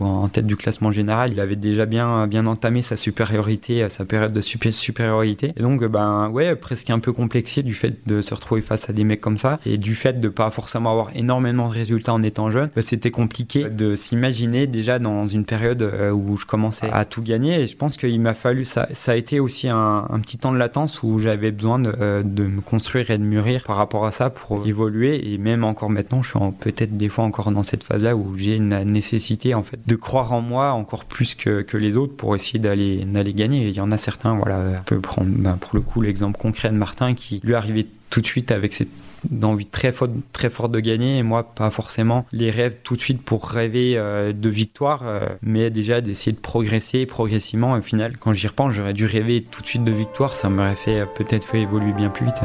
en 0.00 0.28
tête 0.28 0.46
du 0.46 0.56
classement 0.56 0.92
général, 0.92 1.32
il 1.32 1.40
avait 1.40 1.56
déjà 1.56 1.86
bien, 1.86 2.26
bien 2.26 2.46
entamé 2.46 2.82
sa 2.82 2.96
supériorité, 2.96 3.88
sa 3.88 4.04
période 4.04 4.32
de 4.32 4.40
supériorité. 4.40 5.52
Et 5.56 5.62
donc 5.62 5.84
ben 5.84 6.28
ouais, 6.28 6.54
presque 6.56 6.90
un 6.90 6.98
peu 6.98 7.12
complexé 7.12 7.62
du 7.62 7.74
fait 7.74 8.06
de 8.06 8.20
se 8.20 8.34
retrouver 8.34 8.62
face 8.62 8.90
à 8.90 8.92
des 8.92 9.04
mecs 9.04 9.20
comme 9.20 9.38
ça 9.38 9.58
et 9.64 9.78
du 9.78 9.94
fait 9.94 10.20
de 10.20 10.28
pas 10.28 10.50
forcément 10.50 10.90
avoir 10.90 11.10
énormément 11.14 11.69
de 11.70 11.74
résultats 11.74 12.12
en 12.12 12.22
étant 12.22 12.50
jeune, 12.50 12.70
bah, 12.74 12.82
c'était 12.82 13.10
compliqué 13.10 13.68
de 13.70 13.96
s'imaginer 13.96 14.66
déjà 14.66 14.98
dans 14.98 15.26
une 15.26 15.44
période 15.44 15.82
euh, 15.82 16.10
où 16.10 16.36
je 16.36 16.46
commençais 16.46 16.90
à 16.92 17.04
tout 17.04 17.22
gagner. 17.22 17.62
Et 17.62 17.66
je 17.66 17.76
pense 17.76 17.96
qu'il 17.96 18.20
m'a 18.20 18.34
fallu, 18.34 18.64
ça, 18.64 18.88
ça 18.92 19.12
a 19.12 19.16
été 19.16 19.40
aussi 19.40 19.68
un, 19.68 20.06
petit 20.22 20.38
temps 20.38 20.52
de 20.52 20.58
latence 20.58 21.02
où 21.02 21.18
j'avais 21.18 21.50
besoin 21.50 21.82
euh, 21.84 22.22
de, 22.22 22.44
me 22.44 22.60
construire 22.60 23.10
et 23.10 23.18
de 23.18 23.22
mûrir 23.22 23.64
par 23.64 23.76
rapport 23.76 24.06
à 24.06 24.12
ça 24.12 24.30
pour 24.30 24.66
évoluer. 24.66 25.32
Et 25.32 25.38
même 25.38 25.64
encore 25.64 25.90
maintenant, 25.90 26.22
je 26.22 26.30
suis 26.30 26.38
peut-être 26.58 26.96
des 26.96 27.08
fois 27.08 27.24
encore 27.24 27.50
dans 27.50 27.62
cette 27.62 27.84
phase-là 27.84 28.16
où 28.16 28.36
j'ai 28.36 28.56
une 28.56 28.82
nécessité 28.84 29.54
en 29.54 29.62
fait 29.62 29.78
de 29.86 29.96
croire 29.96 30.32
en 30.32 30.40
moi 30.40 30.72
encore 30.72 31.04
plus 31.04 31.34
que, 31.34 31.62
que 31.62 31.76
les 31.76 31.96
autres 31.96 32.14
pour 32.16 32.34
essayer 32.34 32.58
d'aller 32.58 33.04
d'aller 33.04 33.34
gagner. 33.34 33.68
il 33.68 33.74
y 33.74 33.80
en 33.80 33.90
a 33.90 33.96
certains, 33.96 34.34
voilà, 34.34 34.60
on 34.80 34.82
peut 34.84 35.00
prendre 35.00 35.30
ben, 35.30 35.56
pour 35.56 35.70
le 35.74 35.80
coup 35.80 36.00
l'exemple 36.00 36.38
concret 36.38 36.70
de 36.70 36.76
Martin 36.76 37.14
qui 37.14 37.40
lui 37.44 37.54
arrivait 37.54 37.86
tout 38.10 38.20
de 38.20 38.26
suite 38.26 38.50
avec 38.50 38.72
cette 38.72 38.88
d'envie 39.28 39.66
très 39.66 39.92
forte, 39.92 40.12
très 40.32 40.50
forte 40.50 40.72
de 40.72 40.80
gagner 40.80 41.18
et 41.18 41.22
moi 41.22 41.54
pas 41.54 41.70
forcément 41.70 42.26
les 42.32 42.50
rêves 42.50 42.76
tout 42.82 42.96
de 42.96 43.00
suite 43.00 43.22
pour 43.22 43.48
rêver 43.48 43.94
euh, 43.96 44.32
de 44.32 44.48
victoire 44.48 45.02
euh, 45.04 45.28
mais 45.42 45.70
déjà 45.70 46.00
d'essayer 46.00 46.32
de 46.32 46.40
progresser 46.40 47.06
progressivement. 47.06 47.72
Au 47.72 47.82
final 47.82 48.16
quand 48.16 48.32
j'y 48.32 48.46
repense 48.46 48.72
j'aurais 48.72 48.94
dû 48.94 49.06
rêver 49.06 49.42
tout 49.42 49.62
de 49.62 49.66
suite 49.66 49.84
de 49.84 49.92
victoire. 49.92 50.34
Ça 50.34 50.48
m'aurait 50.48 50.74
fait 50.74 51.04
peut-être 51.14 51.44
fait 51.44 51.60
évoluer 51.62 51.92
bien 51.92 52.10
plus 52.10 52.26
vite. 52.26 52.40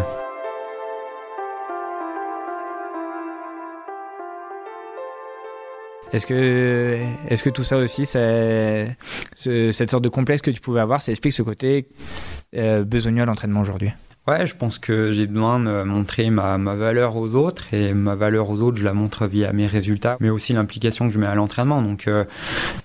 Est-ce 6.16 6.26
que, 6.28 6.98
est 7.28 7.44
que 7.44 7.50
tout 7.50 7.64
ça 7.64 7.78
aussi, 7.78 8.06
cette 8.06 8.96
sorte 9.92 10.04
de 10.04 10.10
complexe 10.10 10.42
que 10.42 10.52
tu 10.52 10.62
pouvais 10.62 10.80
avoir, 10.80 11.02
ça 11.02 11.12
explique 11.12 11.34
ce 11.34 11.42
côté 11.42 11.90
euh, 12.56 12.86
besogneux 12.86 13.24
à 13.24 13.26
l'entraînement 13.26 13.60
aujourd'hui? 13.60 13.92
Ouais, 14.28 14.48
je 14.48 14.56
pense 14.56 14.80
que 14.80 15.12
j'ai 15.12 15.28
besoin 15.28 15.60
de 15.60 15.84
montrer 15.84 16.32
ma, 16.32 16.58
ma, 16.58 16.74
valeur 16.74 17.16
aux 17.16 17.36
autres 17.36 17.72
et 17.76 17.94
ma 17.94 18.16
valeur 18.16 18.50
aux 18.50 18.60
autres, 18.60 18.78
je 18.78 18.84
la 18.84 18.94
montre 18.94 19.28
via 19.28 19.54
mes 19.54 19.68
résultats, 19.68 20.18
mais 20.20 20.32
aussi 20.32 20.52
l'implication 20.52 21.08
que 21.08 21.14
je 21.14 21.20
mets 21.20 21.28
à 21.28 21.36
l'entraînement. 21.36 21.84
Donc, 21.84 22.08
euh, 22.08 22.26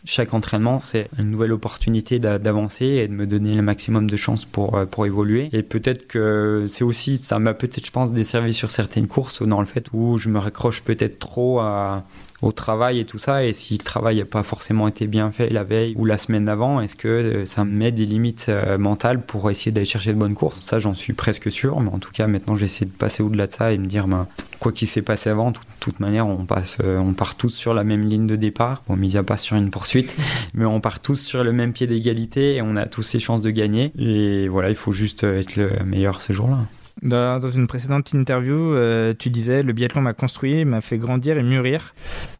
chaque 0.05 0.35
entraînement, 0.35 0.81
c'est 0.81 1.09
une 1.19 1.31
nouvelle 1.31 1.53
opportunité 1.53 2.19
d'avancer 2.19 2.85
et 2.85 3.09
de 3.09 3.15
me 3.15 3.27
donner 3.27 3.55
le 3.55 3.63
maximum 3.63 4.11
de 4.11 4.17
chances 4.19 4.45
pour, 4.45 4.77
euh, 4.77 4.85
pour 4.85 5.07
évoluer. 5.07 5.49
Et 5.55 5.63
peut-être 5.63 6.07
que 6.07 6.67
c'est 6.69 6.85
aussi, 6.85 7.17
ça 7.17 7.39
m'a 7.39 7.55
peut-être, 7.55 7.87
je 7.87 7.91
pense, 7.91 8.13
desservi 8.13 8.53
sur 8.53 8.71
certaines 8.71 9.09
courses 9.09 9.41
dans 9.41 9.61
le 9.61 9.67
fait 9.67 9.87
où 9.95 10.19
je 10.19 10.29
me 10.29 10.39
raccroche 10.39 10.83
peut-être 10.83 11.19
trop 11.19 11.61
à, 11.61 12.05
au 12.43 12.53
travail 12.53 13.01
et 13.01 13.05
tout 13.05 13.19
ça. 13.19 13.45
Et 13.45 13.53
si 13.53 13.75
le 13.75 13.85
travail 13.85 14.19
n'a 14.19 14.25
pas 14.25 14.43
forcément 14.43 14.89
été 14.89 15.07
bien 15.07 15.31
fait 15.31 15.49
la 15.51 15.65
veille 15.65 15.95
ou 15.97 16.05
la 16.05 16.19
semaine 16.19 16.47
d'avant, 16.47 16.81
est-ce 16.81 16.97
que 16.97 17.09
euh, 17.09 17.47
ça 17.47 17.65
me 17.65 17.71
met 17.71 17.93
des 17.93 18.07
limites 18.07 18.47
euh, 18.49 18.79
mentales 18.79 19.23
pour 19.23 19.51
essayer 19.51 19.73
d'aller 19.73 19.85
chercher 19.85 20.13
de 20.13 20.19
bonnes 20.19 20.35
courses? 20.35 20.61
Ça, 20.63 20.79
j'en 20.79 20.95
suis 20.95 21.13
presque 21.13 21.51
sûr. 21.51 21.81
Mais 21.81 21.91
en 21.91 21.99
tout 21.99 22.11
cas, 22.13 22.27
maintenant, 22.27 22.57
j'essaie 22.57 22.85
de 22.85 22.91
passer 22.91 23.23
au-delà 23.23 23.47
de 23.47 23.53
ça 23.53 23.73
et 23.73 23.79
me 23.79 23.87
dire, 23.87 24.07
ben, 24.07 24.27
quoi 24.59 24.73
qu'il 24.73 24.89
s'est 24.89 25.03
passé 25.03 25.31
avant, 25.31 25.51
de 25.51 25.59
toute 25.81 26.01
manière, 26.01 26.27
on, 26.27 26.45
passe, 26.47 26.79
euh, 26.83 26.99
on 26.99 27.13
part 27.13 27.35
tous 27.35 27.51
sur 27.51 27.75
la 27.75 27.85
même 27.85 28.09
ligne 28.09 28.27
de 28.27 28.37
départ. 28.37 28.83
Bon, 28.89 28.97
mis 28.97 29.17
à 29.17 29.23
pas 29.23 29.37
sur 29.37 29.57
une 29.57 29.71
poursuite, 29.71 30.17
mais 30.55 30.65
on 30.65 30.81
part 30.81 31.01
tous 31.01 31.21
sur 31.21 31.45
le 31.45 31.53
même 31.53 31.73
pied 31.73 31.87
d'égalité 31.87 32.57
et 32.57 32.63
on 32.63 32.77
a 32.77 32.87
tous 32.87 33.03
ses 33.03 33.21
chances 33.21 33.43
de 33.43 33.51
gagner. 33.51 33.93
Et 33.99 34.49
voilà, 34.49 34.71
il 34.71 34.77
faut 34.77 34.93
juste 34.93 35.25
être 35.25 35.57
le 35.57 35.71
meilleur 35.85 36.21
ce 36.21 36.33
jour-là. 36.33 36.59
Dans, 37.03 37.41
une 37.49 37.67
précédente 37.67 38.13
interview, 38.13 38.75
euh, 38.75 39.15
tu 39.19 39.31
disais 39.31 39.63
le 39.63 39.73
biathlon 39.73 40.03
m'a 40.03 40.13
construit, 40.13 40.65
m'a 40.67 40.81
fait 40.81 40.99
grandir 40.99 41.39
et 41.39 41.43
mûrir. 41.43 41.95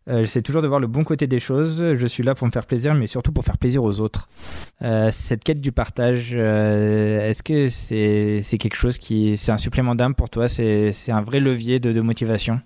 Euh, 0.09 0.21
J'essaie 0.21 0.43
toujours 0.43 0.61
de 0.61 0.69
voir 0.69 0.81
le 0.81 0.87
bon 0.87 1.03
côté 1.03 1.27
des 1.27 1.39
choses. 1.39 1.95
Je 1.95 2.07
suis 2.07 2.23
là 2.23 2.35
pour 2.35 2.47
me 2.47 2.53
faire 2.53 2.67
plaisir, 2.67 2.95
mais 2.95 3.07
surtout 3.07 3.33
pour 3.33 3.45
faire 3.45 3.57
plaisir 3.57 3.83
aux 3.83 4.01
autres. 4.01 4.29
Euh, 4.83 5.11
cette 5.11 5.45
quête 5.45 5.61
du 5.61 5.73
partage, 5.73 6.35
est-ce 6.35 7.43
que 7.43 7.69
c'est 7.69 8.59
quelque 8.59 8.77
chose 8.77 8.99
qui, 8.99 9.37
c'est 9.37 9.53
un 9.53 9.59
supplément 9.59 9.95
d'âme 9.95 10.15
pour 10.15 10.29
toi? 10.29 10.47
C'est 10.49 10.93
un 11.09 11.23
vrai 11.23 11.41
levier 11.41 11.81
de, 11.81 11.93
de 11.93 12.01
motivation? 12.01 12.61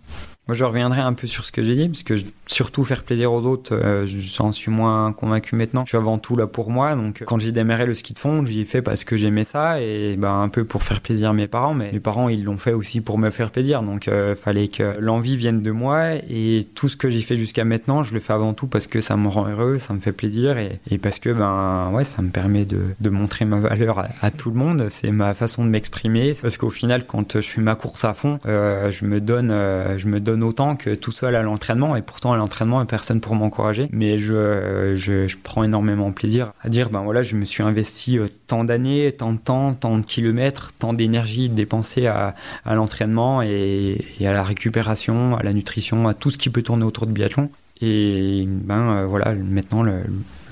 Moi, 0.46 0.54
je 0.54 0.64
reviendrai 0.64 1.00
un 1.00 1.14
peu 1.14 1.26
sur 1.26 1.44
ce 1.44 1.52
que 1.52 1.62
j'ai 1.62 1.74
dit, 1.74 1.88
parce 1.88 2.02
que 2.02 2.14
surtout 2.46 2.84
faire 2.84 3.02
plaisir 3.02 3.32
aux 3.32 3.42
autres, 3.42 3.74
euh, 3.74 4.06
j'en 4.06 4.52
suis 4.52 4.70
moins 4.70 5.12
convaincu 5.12 5.56
maintenant. 5.56 5.84
Je 5.84 5.90
suis 5.90 5.98
avant 5.98 6.18
tout 6.18 6.36
là 6.36 6.46
pour 6.46 6.70
moi, 6.70 6.94
donc 6.94 7.22
quand 7.26 7.38
j'ai 7.38 7.52
démarré 7.52 7.86
le 7.86 7.94
ski 7.94 8.12
de 8.12 8.18
fond, 8.18 8.44
j'y 8.44 8.60
ai 8.60 8.64
fait 8.64 8.82
parce 8.82 9.04
que 9.04 9.16
j'aimais 9.16 9.44
ça 9.44 9.80
et 9.80 10.16
ben 10.18 10.42
un 10.42 10.48
peu 10.48 10.64
pour 10.64 10.82
faire 10.82 11.00
plaisir 11.00 11.30
à 11.30 11.32
mes 11.32 11.46
parents, 11.46 11.72
mais 11.72 11.90
mes 11.92 12.00
parents 12.00 12.28
ils 12.28 12.44
l'ont 12.44 12.58
fait 12.58 12.72
aussi 12.72 13.00
pour 13.00 13.16
me 13.18 13.30
faire 13.30 13.50
plaisir, 13.50 13.82
donc 13.82 14.08
euh, 14.08 14.36
fallait 14.36 14.68
que 14.68 14.96
l'envie 15.00 15.36
vienne 15.36 15.62
de 15.62 15.70
moi 15.70 16.16
et 16.28 16.66
tout 16.74 16.88
ce 16.88 16.96
que 16.96 17.08
j'ai 17.08 17.22
fait 17.22 17.36
jusqu'à 17.36 17.64
maintenant, 17.64 18.02
je 18.02 18.12
le 18.12 18.20
fais 18.20 18.34
avant 18.34 18.52
tout 18.52 18.66
parce 18.66 18.86
que 18.86 19.00
ça 19.00 19.16
me 19.16 19.28
rend 19.28 19.48
heureux, 19.48 19.78
ça 19.78 19.94
me 19.94 20.00
fait 20.00 20.12
plaisir 20.12 20.58
et, 20.58 20.78
et 20.90 20.98
parce 20.98 21.18
que 21.18 21.30
ben 21.30 21.90
ouais, 21.94 22.04
ça 22.04 22.20
me 22.20 22.28
permet 22.28 22.66
de, 22.66 22.80
de 23.00 23.10
montrer 23.10 23.46
ma 23.46 23.58
valeur 23.58 23.98
à, 23.98 24.08
à 24.20 24.30
tout 24.30 24.50
le 24.50 24.56
monde. 24.56 24.86
C'est 24.90 25.10
ma 25.10 25.32
façon 25.32 25.64
de 25.64 25.70
m'exprimer, 25.70 26.34
parce 26.40 26.58
qu'au 26.58 26.70
final, 26.70 27.06
quand 27.06 27.40
je 27.40 27.48
fais 27.48 27.62
ma 27.62 27.74
course 27.74 28.04
à 28.04 28.12
fond, 28.12 28.38
euh, 28.46 28.90
je 28.90 29.06
me 29.06 29.20
donne, 29.20 29.50
euh, 29.50 29.96
je 29.96 30.08
me 30.08 30.20
donne 30.20 30.33
autant 30.42 30.76
que 30.76 30.94
tout 30.94 31.12
seul 31.12 31.36
à 31.36 31.42
l'entraînement 31.42 31.96
et 31.96 32.02
pourtant 32.02 32.32
à 32.32 32.36
l'entraînement 32.36 32.84
personne 32.86 33.20
pour 33.20 33.34
m'encourager. 33.34 33.88
Mais 33.92 34.18
je, 34.18 34.94
je, 34.96 35.26
je, 35.26 35.36
prends 35.42 35.64
énormément 35.64 36.12
plaisir 36.12 36.52
à 36.62 36.68
dire 36.68 36.90
ben 36.90 37.02
voilà 37.02 37.22
je 37.22 37.36
me 37.36 37.44
suis 37.44 37.62
investi 37.62 38.18
euh, 38.18 38.26
tant 38.46 38.64
d'années 38.64 39.12
tant 39.12 39.32
de 39.32 39.38
temps 39.38 39.74
tant 39.74 39.98
de 39.98 40.04
kilomètres 40.04 40.72
tant 40.78 40.92
d'énergie 40.92 41.48
dépensée 41.48 42.06
à, 42.06 42.34
à 42.64 42.74
l'entraînement 42.74 43.42
et, 43.42 43.98
et, 44.20 44.26
à 44.26 44.32
la 44.32 44.42
récupération 44.42 45.36
à 45.36 45.42
la 45.42 45.52
nutrition 45.52 46.08
à 46.08 46.14
tout 46.14 46.30
ce 46.30 46.38
qui 46.38 46.50
peut 46.50 46.62
tourner 46.62 46.84
autour 46.84 47.06
de 47.06 47.12
biathlon 47.12 47.50
et 47.80 48.44
ben 48.46 48.98
euh, 48.98 49.06
voilà 49.06 49.34
maintenant 49.34 49.82
le, 49.82 50.02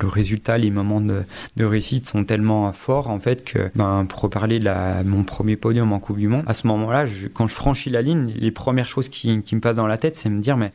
résultat, 0.00 0.59
les 0.59 0.71
moments 0.71 1.00
de, 1.00 1.23
de, 1.57 1.64
réussite 1.64 2.09
sont 2.09 2.25
tellement 2.25 2.73
forts 2.73 3.09
en 3.09 3.21
fait 3.21 3.45
que, 3.45 3.71
ben, 3.76 4.05
pour 4.05 4.23
reparler 4.23 4.59
de 4.59 5.05
mon 5.05 5.23
premier 5.23 5.57
podium 5.57 5.93
en 5.93 6.00
Coupe 6.00 6.19
du 6.19 6.26
Monde, 6.26 6.43
à 6.49 6.55
ce 6.55 6.67
moment-là, 6.67 7.05
quand 7.35 7.47
je 7.47 7.55
franchis 7.55 7.88
la 7.88 8.02
ligne, 8.02 8.33
les 8.37 8.50
premières 8.50 8.88
choses 8.88 9.09
qui, 9.09 9.43
qui 9.43 9.55
me 9.55 9.61
passent 9.61 9.76
dans 9.76 9.87
la 9.87 9.99
tête, 9.99 10.17
c'est 10.17 10.29
me 10.29 10.41
dire 10.41 10.57
mais 10.57 10.73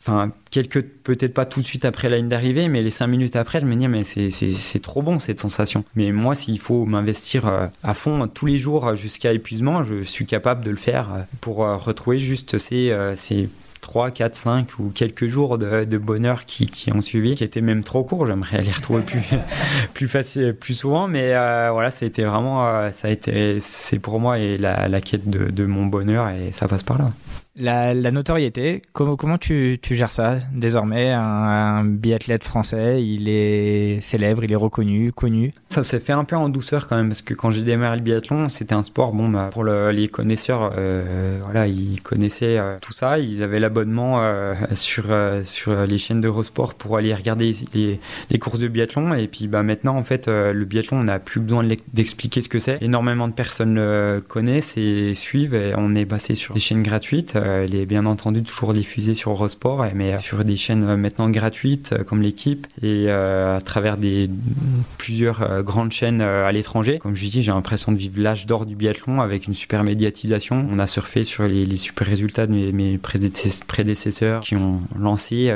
enfin, 0.00 0.32
quelques, 0.50 0.82
peut-être 0.82 1.34
pas 1.34 1.46
tout 1.46 1.60
de 1.60 1.64
suite 1.64 1.84
après 1.84 2.08
la 2.08 2.16
ligne 2.16 2.28
d'arrivée, 2.28 2.66
mais 2.66 2.80
les 2.82 2.90
cinq 2.90 3.06
minutes 3.06 3.36
après, 3.36 3.60
je 3.60 3.66
me 3.66 3.76
dis, 3.76 3.86
mais 3.86 4.02
c'est 4.02 4.82
trop 4.82 5.02
bon 5.02 5.20
cette 5.20 5.38
sensation. 5.38 5.84
Mais 5.94 6.10
moi, 6.10 6.34
s'il 6.34 6.58
faut 6.58 6.84
m'investir 6.84 7.46
euh, 7.46 7.68
à 7.84 7.94
fond 7.94 8.26
tous 8.26 8.46
les 8.46 8.58
jours 8.58 8.96
jusqu'à 8.96 9.32
épuisement, 9.32 9.84
je 9.84 10.02
suis 10.02 10.26
capable 10.26 10.64
de 10.64 10.70
le 10.70 10.76
faire 10.76 11.14
euh, 11.14 11.22
pour 11.40 11.58
retrouver 11.58 12.18
juste 12.18 12.58
ces, 12.58 12.92
ces 13.14 13.48
3, 13.82 14.12
4, 14.12 14.34
5 14.34 14.78
ou 14.78 14.90
quelques 14.94 15.26
jours 15.26 15.58
de, 15.58 15.98
bonheur 15.98 16.46
qui, 16.46 16.66
qui, 16.66 16.92
ont 16.92 17.00
suivi, 17.00 17.34
qui 17.34 17.44
étaient 17.44 17.60
même 17.60 17.82
trop 17.82 18.04
courts. 18.04 18.26
J'aimerais 18.26 18.62
les 18.62 18.70
retrouver 18.70 19.02
plus, 19.02 19.20
plus, 19.94 20.08
facile, 20.08 20.54
plus 20.54 20.74
souvent, 20.74 21.08
mais 21.08 21.34
euh, 21.34 21.70
voilà, 21.72 21.90
ça 21.90 22.06
a 22.06 22.08
été 22.08 22.24
vraiment, 22.24 22.66
euh, 22.66 22.90
ça 22.96 23.08
a 23.08 23.10
été, 23.10 23.58
c'est 23.60 23.98
pour 23.98 24.20
moi 24.20 24.38
et 24.38 24.56
la, 24.56 24.88
la 24.88 25.00
quête 25.00 25.28
de, 25.28 25.50
de, 25.50 25.66
mon 25.66 25.86
bonheur 25.86 26.30
et 26.30 26.52
ça 26.52 26.68
passe 26.68 26.84
par 26.84 26.98
là. 26.98 27.08
La, 27.54 27.92
notoriété, 27.94 28.80
comment, 28.94 29.36
tu, 29.36 29.78
gères 29.90 30.10
ça? 30.10 30.38
Désormais 30.54 31.12
un, 31.12 31.84
biathlète 31.84 32.44
français, 32.44 33.04
il 33.04 33.28
est 33.28 34.00
célèbre, 34.00 34.42
il 34.42 34.52
est 34.52 34.56
reconnu, 34.56 35.12
connu. 35.12 35.52
Ça 35.68 35.82
s'est 35.82 36.00
fait 36.00 36.14
un 36.14 36.24
peu 36.24 36.34
en 36.34 36.48
douceur 36.48 36.88
quand 36.88 36.96
même, 36.96 37.08
parce 37.08 37.20
que 37.20 37.34
quand 37.34 37.50
j'ai 37.50 37.60
démarré 37.60 37.96
le 37.96 38.02
biathlon, 38.02 38.48
c'était 38.48 38.74
un 38.74 38.82
sport, 38.82 39.12
bon, 39.12 39.28
bah, 39.28 39.50
pour 39.52 39.64
les 39.64 40.08
connaisseurs, 40.08 40.72
euh, 40.78 41.38
voilà, 41.44 41.66
ils 41.66 42.00
connaissaient 42.00 42.56
euh, 42.58 42.78
tout 42.80 42.94
ça, 42.94 43.18
ils 43.18 43.42
avaient 43.42 43.60
l'abonnement 43.60 44.22
euh, 44.22 44.54
sur, 44.72 45.04
les 45.10 45.98
chaînes 45.98 46.22
d'Eurosport 46.22 46.72
pour 46.72 46.96
aller 46.96 47.14
regarder 47.14 47.54
les, 47.74 48.38
courses 48.38 48.60
de 48.60 48.68
biathlon, 48.68 49.12
et 49.12 49.28
puis 49.28 49.46
bah, 49.46 49.62
maintenant, 49.62 49.96
en 49.96 50.04
fait, 50.04 50.26
le 50.26 50.64
biathlon, 50.64 51.00
on 51.00 51.04
n'a 51.04 51.18
plus 51.18 51.40
besoin 51.40 51.64
d'expliquer 51.92 52.40
ce 52.40 52.48
que 52.48 52.58
c'est. 52.58 52.82
Énormément 52.82 53.28
de 53.28 53.34
personnes 53.34 53.74
le 53.74 54.24
connaissent 54.26 54.78
et 54.78 55.14
suivent, 55.14 55.54
et 55.54 55.74
on 55.76 55.94
est 55.94 56.06
passé 56.06 56.34
sur 56.34 56.54
des 56.54 56.60
chaînes 56.60 56.82
gratuites 56.82 57.36
elle 57.44 57.74
est 57.74 57.86
bien 57.86 58.06
entendu 58.06 58.42
toujours 58.42 58.72
diffusée 58.72 59.14
sur 59.14 59.30
Eurosport, 59.30 59.86
mais 59.94 60.16
sur 60.18 60.44
des 60.44 60.56
chaînes 60.56 60.84
euh, 60.84 60.96
maintenant 60.96 61.28
gratuites 61.28 61.92
euh, 61.92 62.04
comme 62.04 62.22
l'équipe 62.22 62.66
et 62.82 63.10
à 63.10 63.60
travers 63.64 63.96
des 63.96 64.28
plusieurs 64.98 65.62
grandes 65.62 65.92
chaînes 65.92 66.20
à 66.20 66.50
l'étranger. 66.52 66.98
Comme 66.98 67.14
je 67.14 67.26
dis, 67.26 67.42
j'ai 67.42 67.52
l'impression 67.52 67.92
de 67.92 67.96
vivre 67.96 68.20
l'âge 68.20 68.46
d'or 68.46 68.66
du 68.66 68.76
biathlon 68.76 69.20
avec 69.20 69.46
une 69.46 69.54
super 69.54 69.84
médiatisation. 69.84 70.66
On 70.70 70.78
a 70.78 70.86
surfé 70.86 71.24
sur 71.24 71.44
les, 71.44 71.76
super 71.76 72.06
résultats 72.06 72.46
de 72.46 72.52
mes, 72.52 72.98
prédécesseurs 72.98 74.40
qui 74.40 74.56
ont 74.56 74.80
lancé 74.98 75.52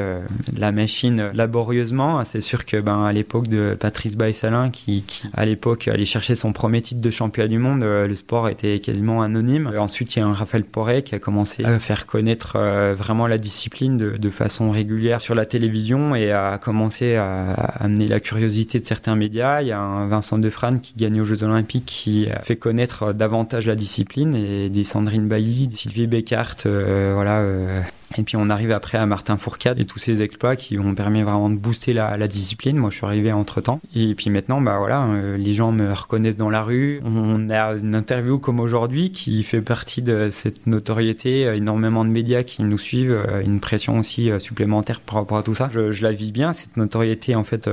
la 0.56 0.72
machine 0.72 1.30
laborieusement. 1.34 2.24
C'est 2.24 2.40
sûr 2.40 2.64
que 2.64 2.80
ben 2.80 3.04
à 3.04 3.12
l'époque 3.12 3.48
de 3.48 3.76
Patrice 3.78 4.16
Baïsalin 4.16 4.70
qui, 4.70 5.04
à 5.34 5.44
l'époque 5.44 5.88
allait 5.88 6.04
chercher 6.04 6.34
son 6.34 6.52
premier 6.52 6.82
titre 6.82 7.00
de 7.00 7.10
champion 7.10 7.46
du 7.46 7.58
monde, 7.58 7.82
le 7.82 8.14
sport 8.14 8.48
était 8.48 8.78
quasiment 8.78 9.22
anonyme. 9.22 9.70
Ensuite, 9.78 10.16
il 10.16 10.20
y 10.20 10.22
a 10.22 10.26
un 10.26 10.34
Raphaël 10.34 10.64
Poré 10.64 11.02
qui 11.02 11.14
a 11.14 11.18
commencé 11.18 11.64
faire 11.78 12.06
connaître 12.06 12.56
euh, 12.56 12.94
vraiment 12.96 13.26
la 13.26 13.38
discipline 13.38 13.96
de, 13.96 14.30
façon 14.30 14.70
régulière 14.70 15.20
sur 15.20 15.34
la 15.34 15.46
télévision 15.46 16.14
et 16.14 16.32
à 16.32 16.58
commencer 16.58 17.14
à, 17.14 17.52
amener 17.78 18.08
la 18.08 18.20
curiosité 18.20 18.80
de 18.80 18.86
certains 18.86 19.16
médias. 19.16 19.62
Il 19.62 19.68
y 19.68 19.72
a 19.72 19.80
un 19.80 20.06
Vincent 20.08 20.38
Defrane 20.38 20.80
qui 20.80 20.94
gagne 20.96 21.20
aux 21.20 21.24
Jeux 21.24 21.42
Olympiques 21.42 21.86
qui 21.86 22.28
fait 22.42 22.56
connaître 22.56 23.12
davantage 23.12 23.66
la 23.66 23.76
discipline 23.76 24.34
et 24.34 24.68
des 24.68 24.84
Sandrine 24.84 25.28
Bailly, 25.28 25.70
Sylvie 25.72 26.06
Beckart, 26.06 26.56
euh, 26.66 27.12
voilà, 27.14 27.38
euh, 27.38 27.80
et 28.16 28.22
puis 28.22 28.36
on 28.36 28.48
arrive 28.50 28.70
après 28.70 28.98
à 28.98 29.06
Martin 29.06 29.36
Fourcade 29.36 29.78
et 29.80 29.84
tous 29.84 29.98
ces 29.98 30.22
exploits 30.22 30.56
qui 30.56 30.78
ont 30.78 30.94
permis 30.94 31.22
vraiment 31.22 31.50
de 31.50 31.56
booster 31.56 31.92
la, 31.92 32.16
discipline. 32.28 32.76
Moi, 32.76 32.90
je 32.90 32.96
suis 32.96 33.06
arrivé 33.06 33.32
entre 33.32 33.60
temps. 33.60 33.80
Et 33.94 34.14
puis 34.14 34.30
maintenant, 34.30 34.60
bah 34.60 34.76
voilà, 34.78 35.04
euh, 35.04 35.36
les 35.36 35.54
gens 35.54 35.70
me 35.72 35.92
reconnaissent 35.92 36.36
dans 36.36 36.50
la 36.50 36.62
rue. 36.62 37.00
On 37.04 37.50
a 37.50 37.76
une 37.76 37.94
interview 37.94 38.38
comme 38.38 38.60
aujourd'hui 38.60 39.12
qui 39.12 39.42
fait 39.42 39.60
partie 39.60 40.02
de 40.02 40.28
cette 40.30 40.66
notoriété. 40.66 41.46
Euh, 41.46 41.56
énormément 41.56 42.04
de 42.04 42.10
médias 42.10 42.42
qui 42.42 42.62
nous 42.62 42.78
suivent, 42.78 43.12
euh, 43.12 43.42
une 43.42 43.60
pression 43.60 43.98
aussi 43.98 44.30
supplémentaire 44.38 45.00
par 45.00 45.16
rapport 45.16 45.38
à 45.38 45.42
tout 45.42 45.54
ça. 45.54 45.68
Je, 45.72 45.90
je 45.90 46.02
la 46.02 46.12
vis 46.12 46.32
bien 46.32 46.52
cette 46.52 46.76
notoriété 46.76 47.34
en 47.34 47.44
fait. 47.44 47.68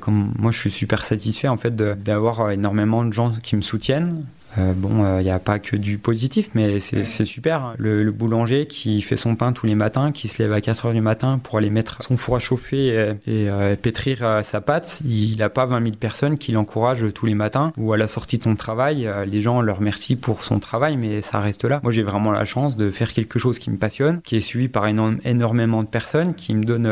comme 0.00 0.32
moi, 0.38 0.50
je 0.50 0.58
suis 0.58 0.70
super 0.70 1.04
satisfait 1.04 1.48
en 1.48 1.56
fait 1.56 1.74
d'avoir 1.74 2.50
énormément 2.50 3.04
de 3.04 3.12
gens 3.12 3.32
qui 3.42 3.56
me 3.56 3.62
soutiennent. 3.62 4.24
Euh, 4.56 4.72
bon, 4.74 5.00
il 5.00 5.06
euh, 5.06 5.22
n'y 5.22 5.30
a 5.30 5.38
pas 5.38 5.58
que 5.58 5.76
du 5.76 5.98
positif, 5.98 6.50
mais 6.54 6.80
c'est 6.80 7.24
super. 7.24 7.62
Hein. 7.62 7.74
Le, 7.78 8.08
boulanger 8.18 8.66
qui 8.66 9.00
fait 9.02 9.16
son 9.16 9.36
pain 9.36 9.52
tous 9.52 9.66
les 9.66 9.74
matins, 9.74 10.12
qui 10.12 10.28
se 10.28 10.42
lève 10.42 10.52
à 10.52 10.60
4 10.60 10.86
heures 10.86 10.92
du 10.92 11.00
matin 11.00 11.38
pour 11.42 11.58
aller 11.58 11.70
mettre 11.70 12.02
son 12.02 12.16
four 12.16 12.36
à 12.36 12.38
chauffer 12.38 12.88
et, 12.88 13.48
euh, 13.48 13.76
pétrir 13.76 14.40
sa 14.42 14.60
pâte, 14.60 15.02
il 15.04 15.36
n'a 15.38 15.50
pas 15.50 15.66
20 15.66 15.84
000 15.84 15.96
personnes 15.96 16.38
qui 16.38 16.52
l'encouragent 16.52 17.12
tous 17.12 17.26
les 17.26 17.34
matins 17.34 17.72
ou 17.76 17.92
à 17.92 17.96
la 17.96 18.06
sortie 18.06 18.38
de 18.38 18.44
ton 18.44 18.56
travail. 18.56 19.08
les 19.26 19.40
gens 19.40 19.60
leur 19.60 19.78
remercient 19.78 20.16
pour 20.16 20.42
son 20.42 20.58
travail, 20.58 20.96
mais 20.96 21.20
ça 21.22 21.40
reste 21.40 21.64
là. 21.64 21.80
Moi, 21.82 21.92
j'ai 21.92 22.02
vraiment 22.02 22.32
la 22.32 22.44
chance 22.44 22.76
de 22.76 22.90
faire 22.90 23.12
quelque 23.12 23.38
chose 23.38 23.58
qui 23.58 23.70
me 23.70 23.76
passionne, 23.76 24.20
qui 24.22 24.36
est 24.36 24.40
suivi 24.40 24.68
par 24.68 24.86
énormément 24.88 25.82
de 25.82 25.88
personnes, 25.88 26.34
qui 26.34 26.54
me 26.54 26.64
donne 26.64 26.90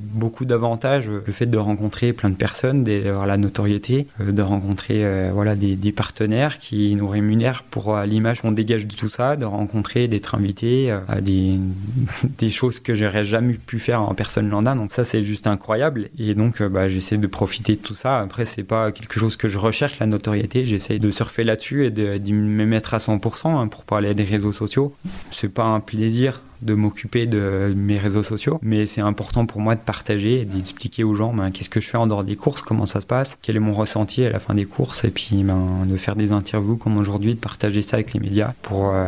beaucoup 0.00 0.44
d'avantages. 0.44 1.08
Le 1.08 1.32
fait 1.32 1.46
de 1.46 1.58
rencontrer 1.58 2.12
plein 2.12 2.30
de 2.30 2.36
personnes, 2.36 2.84
d'avoir 2.84 3.26
la 3.26 3.36
notoriété, 3.36 4.08
de 4.18 4.42
rencontrer 4.42 5.30
voilà, 5.30 5.54
des, 5.54 5.76
des 5.76 5.92
partenaires 5.92 6.58
qui 6.58 6.93
nous 6.96 7.08
rémunère 7.08 7.62
pour 7.62 7.94
euh, 7.94 8.06
l'image 8.06 8.40
qu'on 8.40 8.52
dégage 8.52 8.86
de 8.86 8.94
tout 8.94 9.08
ça, 9.08 9.36
de 9.36 9.44
rencontrer, 9.44 10.08
d'être 10.08 10.34
invité 10.34 10.90
euh, 10.90 11.00
à 11.08 11.20
des, 11.20 12.50
choses 12.50 12.80
que 12.80 12.94
j'aurais 12.94 13.24
jamais 13.24 13.54
pu 13.54 13.78
faire 13.78 14.02
en 14.02 14.14
personne 14.14 14.48
lambda. 14.48 14.74
Donc 14.74 14.92
ça, 14.92 15.04
c'est 15.04 15.22
juste 15.22 15.46
incroyable. 15.46 16.10
Et 16.18 16.34
donc, 16.34 16.60
euh, 16.60 16.68
bah, 16.68 16.88
j'essaie 16.88 17.16
de 17.16 17.26
profiter 17.26 17.76
de 17.76 17.80
tout 17.80 17.94
ça. 17.94 18.20
Après, 18.20 18.44
c'est 18.44 18.62
pas 18.62 18.92
quelque 18.92 19.18
chose 19.18 19.36
que 19.36 19.48
je 19.48 19.58
recherche, 19.58 19.98
la 19.98 20.06
notoriété. 20.06 20.66
J'essaie 20.66 20.98
de 20.98 21.10
surfer 21.10 21.44
là-dessus 21.44 21.86
et 21.86 21.90
d'y 21.90 22.32
me 22.32 22.64
mettre 22.64 22.94
à 22.94 22.98
100% 22.98 23.48
hein, 23.48 23.68
pour 23.68 23.84
parler 23.84 24.14
des 24.14 24.24
réseaux 24.24 24.52
sociaux. 24.52 24.94
C'est 25.30 25.48
pas 25.48 25.64
un 25.64 25.80
plaisir 25.80 26.40
de 26.64 26.74
m'occuper 26.74 27.26
de 27.26 27.72
mes 27.76 27.98
réseaux 27.98 28.22
sociaux, 28.22 28.58
mais 28.62 28.86
c'est 28.86 29.00
important 29.00 29.46
pour 29.46 29.60
moi 29.60 29.74
de 29.74 29.80
partager 29.80 30.40
et 30.40 30.44
d'expliquer 30.44 31.04
aux 31.04 31.14
gens 31.14 31.32
ben, 31.32 31.50
qu'est-ce 31.50 31.70
que 31.70 31.80
je 31.80 31.88
fais 31.88 31.98
en 31.98 32.06
dehors 32.06 32.24
des 32.24 32.36
courses, 32.36 32.62
comment 32.62 32.86
ça 32.86 33.00
se 33.00 33.06
passe, 33.06 33.38
quel 33.42 33.56
est 33.56 33.60
mon 33.60 33.74
ressenti 33.74 34.24
à 34.24 34.30
la 34.30 34.38
fin 34.38 34.54
des 34.54 34.64
courses, 34.64 35.04
et 35.04 35.10
puis 35.10 35.42
ben, 35.44 35.86
de 35.86 35.96
faire 35.96 36.16
des 36.16 36.32
interviews 36.32 36.76
comme 36.76 36.96
aujourd'hui, 36.96 37.34
de 37.34 37.40
partager 37.40 37.82
ça 37.82 37.96
avec 37.96 38.12
les 38.12 38.20
médias 38.20 38.52
pour, 38.62 38.90
euh, 38.90 39.06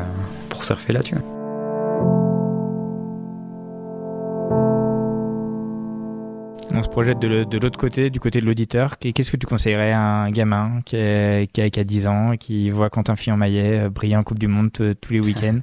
pour 0.48 0.64
surfer 0.64 0.92
là-dessus. 0.92 1.16
on 6.76 6.82
se 6.82 6.88
projette 6.88 7.18
de 7.18 7.58
l'autre 7.58 7.78
côté, 7.78 8.10
du 8.10 8.20
côté 8.20 8.40
de 8.40 8.46
l'auditeur. 8.46 8.98
Qu'est-ce 8.98 9.30
que 9.30 9.36
tu 9.36 9.46
conseillerais 9.46 9.92
à 9.92 10.00
un 10.00 10.30
gamin 10.30 10.82
qui, 10.84 10.96
qui, 11.52 11.80
a, 11.80 11.84
10 11.84 12.06
ans, 12.06 12.36
qui 12.38 12.70
voit 12.70 12.90
Quentin 12.90 13.16
Fillon-Maillet 13.16 13.84
euh, 13.84 13.88
briller 13.88 14.16
en 14.16 14.22
Coupe 14.22 14.38
du 14.38 14.48
Monde 14.48 14.70
tous 14.72 15.12
les 15.12 15.20
week-ends? 15.20 15.60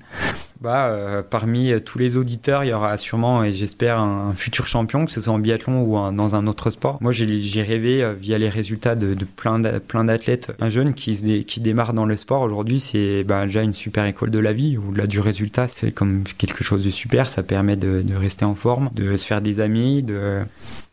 Bah, 0.63 0.87
euh, 0.87 1.21
parmi 1.29 1.73
tous 1.83 1.99
les 1.99 2.15
auditeurs, 2.15 2.63
il 2.63 2.69
y 2.69 2.73
aura 2.73 2.97
sûrement, 2.97 3.43
et 3.43 3.51
j'espère, 3.51 3.99
un, 3.99 4.33
futur 4.33 4.65
champion, 4.65 5.05
que 5.05 5.11
ce 5.11 5.19
soit 5.19 5.33
en 5.33 5.39
biathlon 5.39 5.81
ou 5.81 6.15
dans 6.15 6.35
un 6.35 6.47
autre 6.47 6.69
sport. 6.69 6.97
Moi, 7.01 7.11
j'ai 7.11 7.61
rêvé, 7.61 8.01
euh, 8.01 8.13
via 8.13 8.37
les 8.37 8.47
résultats 8.47 8.95
de, 8.95 9.13
plein 9.25 9.59
d'athlètes, 9.59 10.53
un 10.61 10.69
jeune 10.69 10.93
qui, 10.93 11.59
démarre 11.59 11.93
dans 11.93 12.05
le 12.05 12.15
sport 12.15 12.41
aujourd'hui, 12.43 12.79
c'est 12.79 13.25
bah, 13.25 13.43
déjà 13.45 13.61
une 13.61 13.73
super 13.73 14.05
école 14.05 14.31
de 14.31 14.39
la 14.39 14.53
vie, 14.53 14.77
où 14.77 14.93
là, 14.93 15.05
du 15.05 15.19
résultat, 15.19 15.67
c'est 15.67 15.91
comme 15.91 16.23
quelque 16.37 16.63
chose 16.63 16.85
de 16.85 16.89
super, 16.89 17.27
ça 17.27 17.43
permet 17.43 17.75
de, 17.75 18.15
rester 18.15 18.45
en 18.45 18.55
forme, 18.55 18.89
de 18.95 19.17
se 19.17 19.25
faire 19.25 19.41
des 19.41 19.59
amis, 19.59 20.01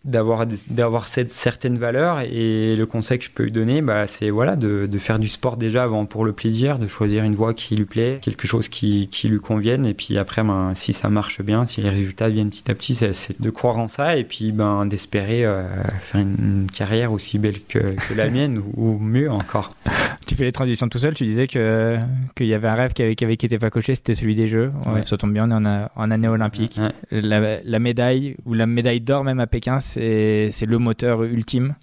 d'avoir 0.04 0.46
d'avoir 0.68 1.06
cette 1.06 1.30
certaine 1.30 1.78
valeur. 1.78 2.20
Et 2.20 2.74
le 2.76 2.86
conseil 2.86 3.18
que 3.18 3.24
je 3.24 3.30
peux 3.30 3.44
lui 3.44 3.52
donner 3.52 3.82
bah, 3.82 4.06
c'est 4.06 4.30
voilà 4.30 4.56
de, 4.56 4.88
faire 4.98 5.18
du 5.18 5.28
sport 5.28 5.56
déjà 5.56 5.82
avant 5.82 6.06
pour 6.06 6.24
le 6.24 6.32
plaisir 6.32 6.78
de 6.78 6.86
choisir 6.86 7.24
une 7.24 7.34
voie 7.34 7.54
qui 7.54 7.76
lui 7.76 7.84
plaît 7.84 8.18
quelque 8.20 8.46
chose 8.46 8.68
qui, 8.68 9.08
lui 9.24 9.38
convienne 9.60 9.84
et 9.84 9.94
puis 9.94 10.16
après 10.16 10.42
ben, 10.42 10.72
si 10.74 10.92
ça 10.92 11.10
marche 11.10 11.42
bien 11.42 11.66
si 11.66 11.82
les 11.82 11.90
résultats 11.90 12.30
viennent 12.30 12.48
petit 12.48 12.70
à 12.70 12.74
petit 12.74 12.94
c'est 12.94 13.40
de 13.40 13.50
croire 13.50 13.76
en 13.76 13.88
ça 13.88 14.16
et 14.16 14.24
puis 14.24 14.52
ben 14.52 14.86
d'espérer 14.86 15.44
euh, 15.44 15.64
faire 16.00 16.20
une, 16.20 16.66
carrière 16.72 17.12
aussi 17.12 17.38
belle 17.38 17.60
que, 17.68 17.78
que 17.78 18.14
la 18.16 18.30
mienne 18.30 18.62
ou, 18.76 18.98
mieux 18.98 19.30
encore. 19.30 19.68
Tu 20.26 20.36
fais 20.36 20.44
les 20.44 20.52
transitions 20.52 20.88
tout 20.88 20.98
seul 20.98 21.14
tu 21.14 21.24
disais 21.24 21.48
que 21.48 21.98
qu'il 22.36 22.46
y 22.46 22.54
avait 22.54 22.68
un 22.68 22.74
rêve 22.74 22.92
qui 22.92 23.02
avait, 23.02 23.36
qui 23.36 23.46
avait 23.46 23.58
pas 23.58 23.70
coché 23.70 23.94
c'était 23.96 24.14
celui 24.14 24.36
des 24.36 24.46
jeux. 24.46 24.70
Ça 25.04 25.16
tombe 25.16 25.32
bien 25.32 25.50
on 25.50 25.64
est 25.64 25.68
en, 25.68 25.88
en 25.96 26.10
année 26.10 26.28
olympique. 26.28 26.80
La, 27.10 27.60
la 27.62 27.78
médaille 27.80 28.36
ou 28.44 28.54
la 28.54 28.66
médaille 28.66 29.00
d'or 29.00 29.24
même 29.24 29.40
à 29.40 29.48
Pékin 29.48 29.80
c'est 29.80 30.66
le 30.66 30.78
moteur 30.78 31.24
ultime. 31.24 31.74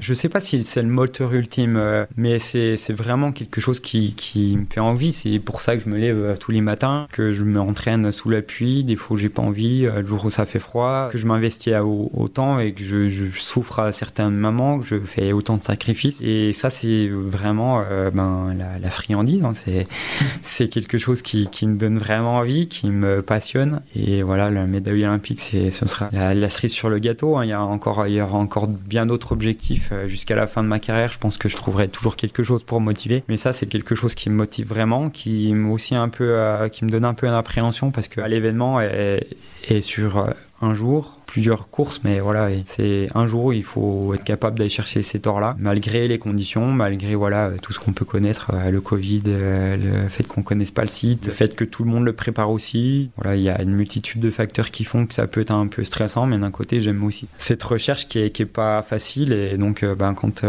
Je 0.00 0.14
sais 0.14 0.28
pas 0.28 0.40
si 0.40 0.62
c'est 0.64 0.82
le 0.82 0.88
moteur 0.88 1.32
ultime, 1.34 1.76
euh, 1.76 2.06
mais 2.16 2.38
c'est 2.38 2.92
vraiment 2.92 3.32
quelque 3.32 3.60
chose 3.60 3.80
qui, 3.80 4.14
qui, 4.14 4.56
me 4.56 4.64
fait 4.70 4.80
envie. 4.80 5.12
C'est 5.12 5.38
pour 5.38 5.62
ça 5.62 5.76
que 5.76 5.82
je 5.82 5.88
me 5.88 5.98
lève 5.98 6.16
euh, 6.16 6.36
tous 6.36 6.52
les 6.52 6.60
matins, 6.60 7.06
que 7.10 7.32
je 7.32 7.44
m'entraîne 7.44 8.10
sous 8.12 8.30
la 8.30 8.42
pluie, 8.42 8.84
des 8.84 8.96
fois 8.96 9.16
j'ai 9.16 9.28
pas 9.28 9.42
envie, 9.42 9.86
euh, 9.86 10.00
le 10.00 10.06
jour 10.06 10.24
où 10.24 10.30
ça 10.30 10.46
fait 10.46 10.58
froid, 10.58 11.08
que 11.10 11.18
je 11.18 11.26
m'investis 11.26 11.74
autant 11.82 12.58
et 12.58 12.72
que 12.72 12.82
je, 12.82 13.26
souffre 13.36 13.80
à 13.80 13.92
certains 13.92 14.30
moments, 14.30 14.78
que 14.78 14.86
je 14.86 14.98
fais 14.98 15.32
autant 15.32 15.56
de 15.56 15.62
sacrifices. 15.62 16.20
Et 16.22 16.52
ça, 16.52 16.70
c'est 16.70 17.08
vraiment 17.08 17.82
ben, 18.12 18.54
la, 18.80 18.90
friandise. 18.90 19.44
Hein. 19.44 19.52
C'est 20.42 20.68
quelque 20.68 20.98
chose 20.98 21.22
qui, 21.22 21.48
qui, 21.48 21.66
me 21.66 21.76
donne 21.76 21.98
vraiment 21.98 22.36
envie, 22.36 22.68
qui 22.68 22.88
me 22.90 23.22
passionne. 23.22 23.82
Et 23.94 24.22
voilà, 24.22 24.50
la 24.50 24.66
médaille 24.66 25.04
olympique, 25.04 25.40
ce 25.40 25.86
sera 25.86 26.08
la, 26.12 26.48
cerise 26.48 26.72
sur 26.72 26.88
le 26.88 26.98
gâteau. 26.98 27.36
Hein 27.36 27.44
il 27.44 27.52
y 27.52 27.52
a 27.52 27.62
encore, 27.62 28.06
il 28.06 28.14
y 28.14 28.20
aura 28.20 28.38
encore 28.38 28.68
bien 28.68 29.06
d'autres 29.06 29.32
objectifs 29.32 29.90
euh, 29.92 30.06
jusqu'à 30.06 30.36
la 30.36 30.46
fin 30.46 30.62
de 30.62 30.68
ma 30.68 30.78
carrière. 30.78 31.12
Je 31.12 31.18
pense 31.18 31.36
que 31.36 31.48
je 31.48 31.56
trouverai 31.56 31.88
toujours 31.88 32.16
quelque 32.16 32.42
chose 32.42 32.62
pour 32.62 32.80
motiver. 32.80 33.24
Mais 33.28 33.36
ça, 33.36 33.52
c'est 33.52 33.66
quelque 33.66 33.94
chose 33.94 34.14
qui 34.14 34.30
me 34.30 34.36
motive 34.36 34.68
vraiment, 34.68 35.10
qui 35.10 35.52
aussi 35.70 35.94
un 35.94 36.08
peu, 36.08 36.30
euh, 36.30 36.68
qui 36.68 36.84
me 36.84 36.90
donne 36.90 36.99
un 37.04 37.14
peu 37.14 37.28
d'appréhension 37.28 37.90
parce 37.90 38.08
que 38.08 38.20
l'événement 38.20 38.80
est, 38.80 39.80
sur 39.80 40.26
un 40.62 40.74
jour 40.74 41.20
plusieurs 41.30 41.70
courses, 41.70 42.00
mais 42.02 42.18
voilà, 42.18 42.48
c'est 42.66 43.08
un 43.14 43.24
jour 43.24 43.54
il 43.54 43.62
faut 43.62 44.14
être 44.14 44.24
capable 44.24 44.58
d'aller 44.58 44.68
chercher 44.68 45.02
ces 45.02 45.20
torts-là, 45.20 45.54
malgré 45.60 46.08
les 46.08 46.18
conditions, 46.18 46.72
malgré 46.72 47.14
voilà 47.14 47.52
tout 47.62 47.72
ce 47.72 47.78
qu'on 47.78 47.92
peut 47.92 48.04
connaître, 48.04 48.50
euh, 48.52 48.70
le 48.72 48.80
Covid, 48.80 49.22
euh, 49.28 49.76
le 49.76 50.08
fait 50.08 50.26
qu'on 50.26 50.42
connaisse 50.42 50.72
pas 50.72 50.82
le 50.82 50.88
site, 50.88 51.26
le 51.28 51.32
fait 51.32 51.54
que 51.54 51.64
tout 51.64 51.84
le 51.84 51.90
monde 51.90 52.04
le 52.04 52.12
prépare 52.14 52.50
aussi. 52.50 53.10
Voilà, 53.16 53.36
il 53.36 53.42
y 53.42 53.48
a 53.48 53.62
une 53.62 53.70
multitude 53.70 54.20
de 54.20 54.30
facteurs 54.30 54.72
qui 54.72 54.82
font 54.82 55.06
que 55.06 55.14
ça 55.14 55.28
peut 55.28 55.40
être 55.40 55.52
un 55.52 55.68
peu 55.68 55.84
stressant, 55.84 56.26
mais 56.26 56.36
d'un 56.36 56.50
côté 56.50 56.80
j'aime 56.80 57.04
aussi 57.04 57.28
cette 57.38 57.62
recherche 57.62 58.08
qui 58.08 58.18
est, 58.18 58.30
qui 58.30 58.42
est 58.42 58.46
pas 58.46 58.82
facile 58.82 59.32
et 59.32 59.56
donc 59.56 59.84
euh, 59.84 59.94
ben, 59.94 60.14
quand 60.14 60.42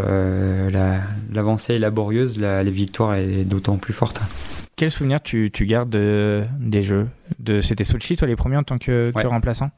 l'avancée 1.31 1.75
est 1.75 1.79
laborieuse, 1.79 2.39
la, 2.39 2.63
les 2.63 2.71
victoires 2.71 3.13
est 3.13 3.43
d'autant 3.43 3.77
plus 3.77 3.93
forte. 3.93 4.19
Quel 4.81 4.89
souvenir 4.89 5.21
tu, 5.21 5.51
tu 5.51 5.67
gardes 5.67 5.91
des 5.91 6.81
jeux? 6.81 7.07
De, 7.39 7.61
C'était 7.61 7.83
Sochi, 7.83 8.15
toi, 8.15 8.27
les 8.27 8.35
premiers 8.35 8.57
en 8.57 8.63
tant 8.63 8.77
que, 8.77 9.11
remplaçant? 9.27 9.71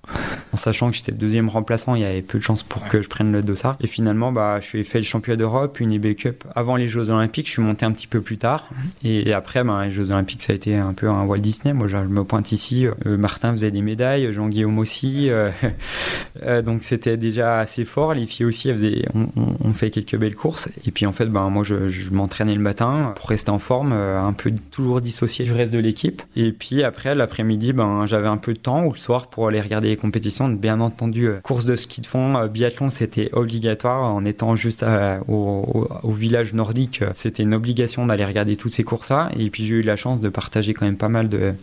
En 0.53 0.57
sachant 0.57 0.91
que 0.91 0.97
j'étais 0.97 1.11
deuxième 1.11 1.49
remplaçant, 1.49 1.95
il 1.95 2.01
y 2.01 2.05
avait 2.05 2.21
peu 2.21 2.37
de 2.37 2.43
chances 2.43 2.63
pour 2.63 2.87
que 2.87 3.01
je 3.01 3.09
prenne 3.09 3.31
le 3.31 3.41
dossard. 3.41 3.75
Et 3.81 3.87
finalement, 3.87 4.31
bah, 4.31 4.59
je 4.61 4.67
suis 4.67 4.83
fait 4.83 4.99
le 4.99 5.03
championnat 5.03 5.37
d'Europe, 5.37 5.79
une 5.79 5.91
eBay 5.91 6.15
Cup 6.15 6.43
avant 6.55 6.75
les 6.75 6.87
Jeux 6.87 7.09
Olympiques. 7.09 7.47
Je 7.47 7.53
suis 7.53 7.61
monté 7.61 7.85
un 7.85 7.91
petit 7.91 8.07
peu 8.07 8.21
plus 8.21 8.37
tard. 8.37 8.67
Et, 9.03 9.33
après, 9.33 9.63
bah, 9.63 9.83
les 9.83 9.89
Jeux 9.89 10.11
Olympiques, 10.11 10.43
ça 10.43 10.53
a 10.53 10.55
été 10.55 10.77
un 10.77 10.93
peu 10.93 11.09
un 11.09 11.23
Walt 11.23 11.39
Disney. 11.39 11.73
Moi, 11.73 11.87
je 11.87 11.97
me 11.97 12.23
pointe 12.23 12.51
ici. 12.51 12.87
Euh, 13.05 13.17
Martin 13.17 13.51
faisait 13.53 13.71
des 13.71 13.81
médailles, 13.81 14.31
Jean-Guillaume 14.31 14.77
aussi. 14.77 15.29
Euh, 15.29 15.49
euh, 16.43 16.61
donc, 16.61 16.83
c'était 16.83 17.17
déjà 17.17 17.59
assez 17.59 17.83
fort. 17.85 18.13
Les 18.13 18.25
filles 18.25 18.45
aussi, 18.45 18.69
elles 18.69 18.77
faisaient, 18.77 19.05
on, 19.13 19.73
fait 19.73 19.89
quelques 19.89 20.17
belles 20.17 20.35
courses. 20.35 20.69
Et 20.85 20.91
puis, 20.91 21.05
en 21.05 21.11
fait, 21.11 21.27
bah, 21.27 21.47
moi, 21.49 21.63
je, 21.63 21.89
je 21.89 22.11
m'entraînais 22.11 22.55
le 22.55 22.61
matin 22.61 23.13
pour 23.15 23.29
rester 23.29 23.49
en 23.49 23.59
forme, 23.59 23.93
un 23.93 24.33
peu 24.33 24.51
toujours 24.71 24.92
dissocié 25.01 25.45
du 25.45 25.53
reste 25.53 25.71
de 25.71 25.79
l'équipe. 25.79 26.21
Et 26.35 26.51
puis, 26.51 26.83
après, 26.83 27.15
l'après 27.15 27.43
midi 27.43 27.73
ben, 27.73 28.05
j'avais 28.05 28.27
un 28.27 28.37
peu 28.37 28.53
de 28.53 28.59
temps 28.59 28.85
ou 28.85 28.91
le 28.91 28.97
soir 28.97 29.27
pour 29.27 29.47
aller 29.47 29.61
regarder 29.61 29.89
les 29.89 29.97
compétitions. 29.97 30.49
Bien 30.49 30.79
entendu, 30.79 31.27
euh, 31.27 31.39
course 31.41 31.65
de 31.65 31.75
ski 31.75 32.01
de 32.01 32.07
fond, 32.07 32.35
euh, 32.37 32.47
biathlon, 32.47 32.89
c'était 32.89 33.29
obligatoire. 33.33 34.13
En 34.13 34.25
étant 34.25 34.55
juste 34.55 34.83
euh, 34.83 35.19
au, 35.27 36.11
village 36.11 36.53
nordique, 36.53 37.03
c'était 37.15 37.43
une 37.43 37.53
obligation 37.53 38.05
d'aller 38.05 38.25
regarder 38.25 38.55
toutes 38.55 38.73
ces 38.73 38.83
courses-là. 38.83 39.29
Et 39.37 39.49
puis 39.49 39.65
j'ai 39.65 39.75
eu 39.75 39.81
la 39.81 39.95
chance 39.95 40.21
de 40.21 40.29
partager 40.29 40.73
quand 40.73 40.85
même 40.85 40.97
pas 40.97 41.09
mal 41.09 41.29
de 41.29 41.53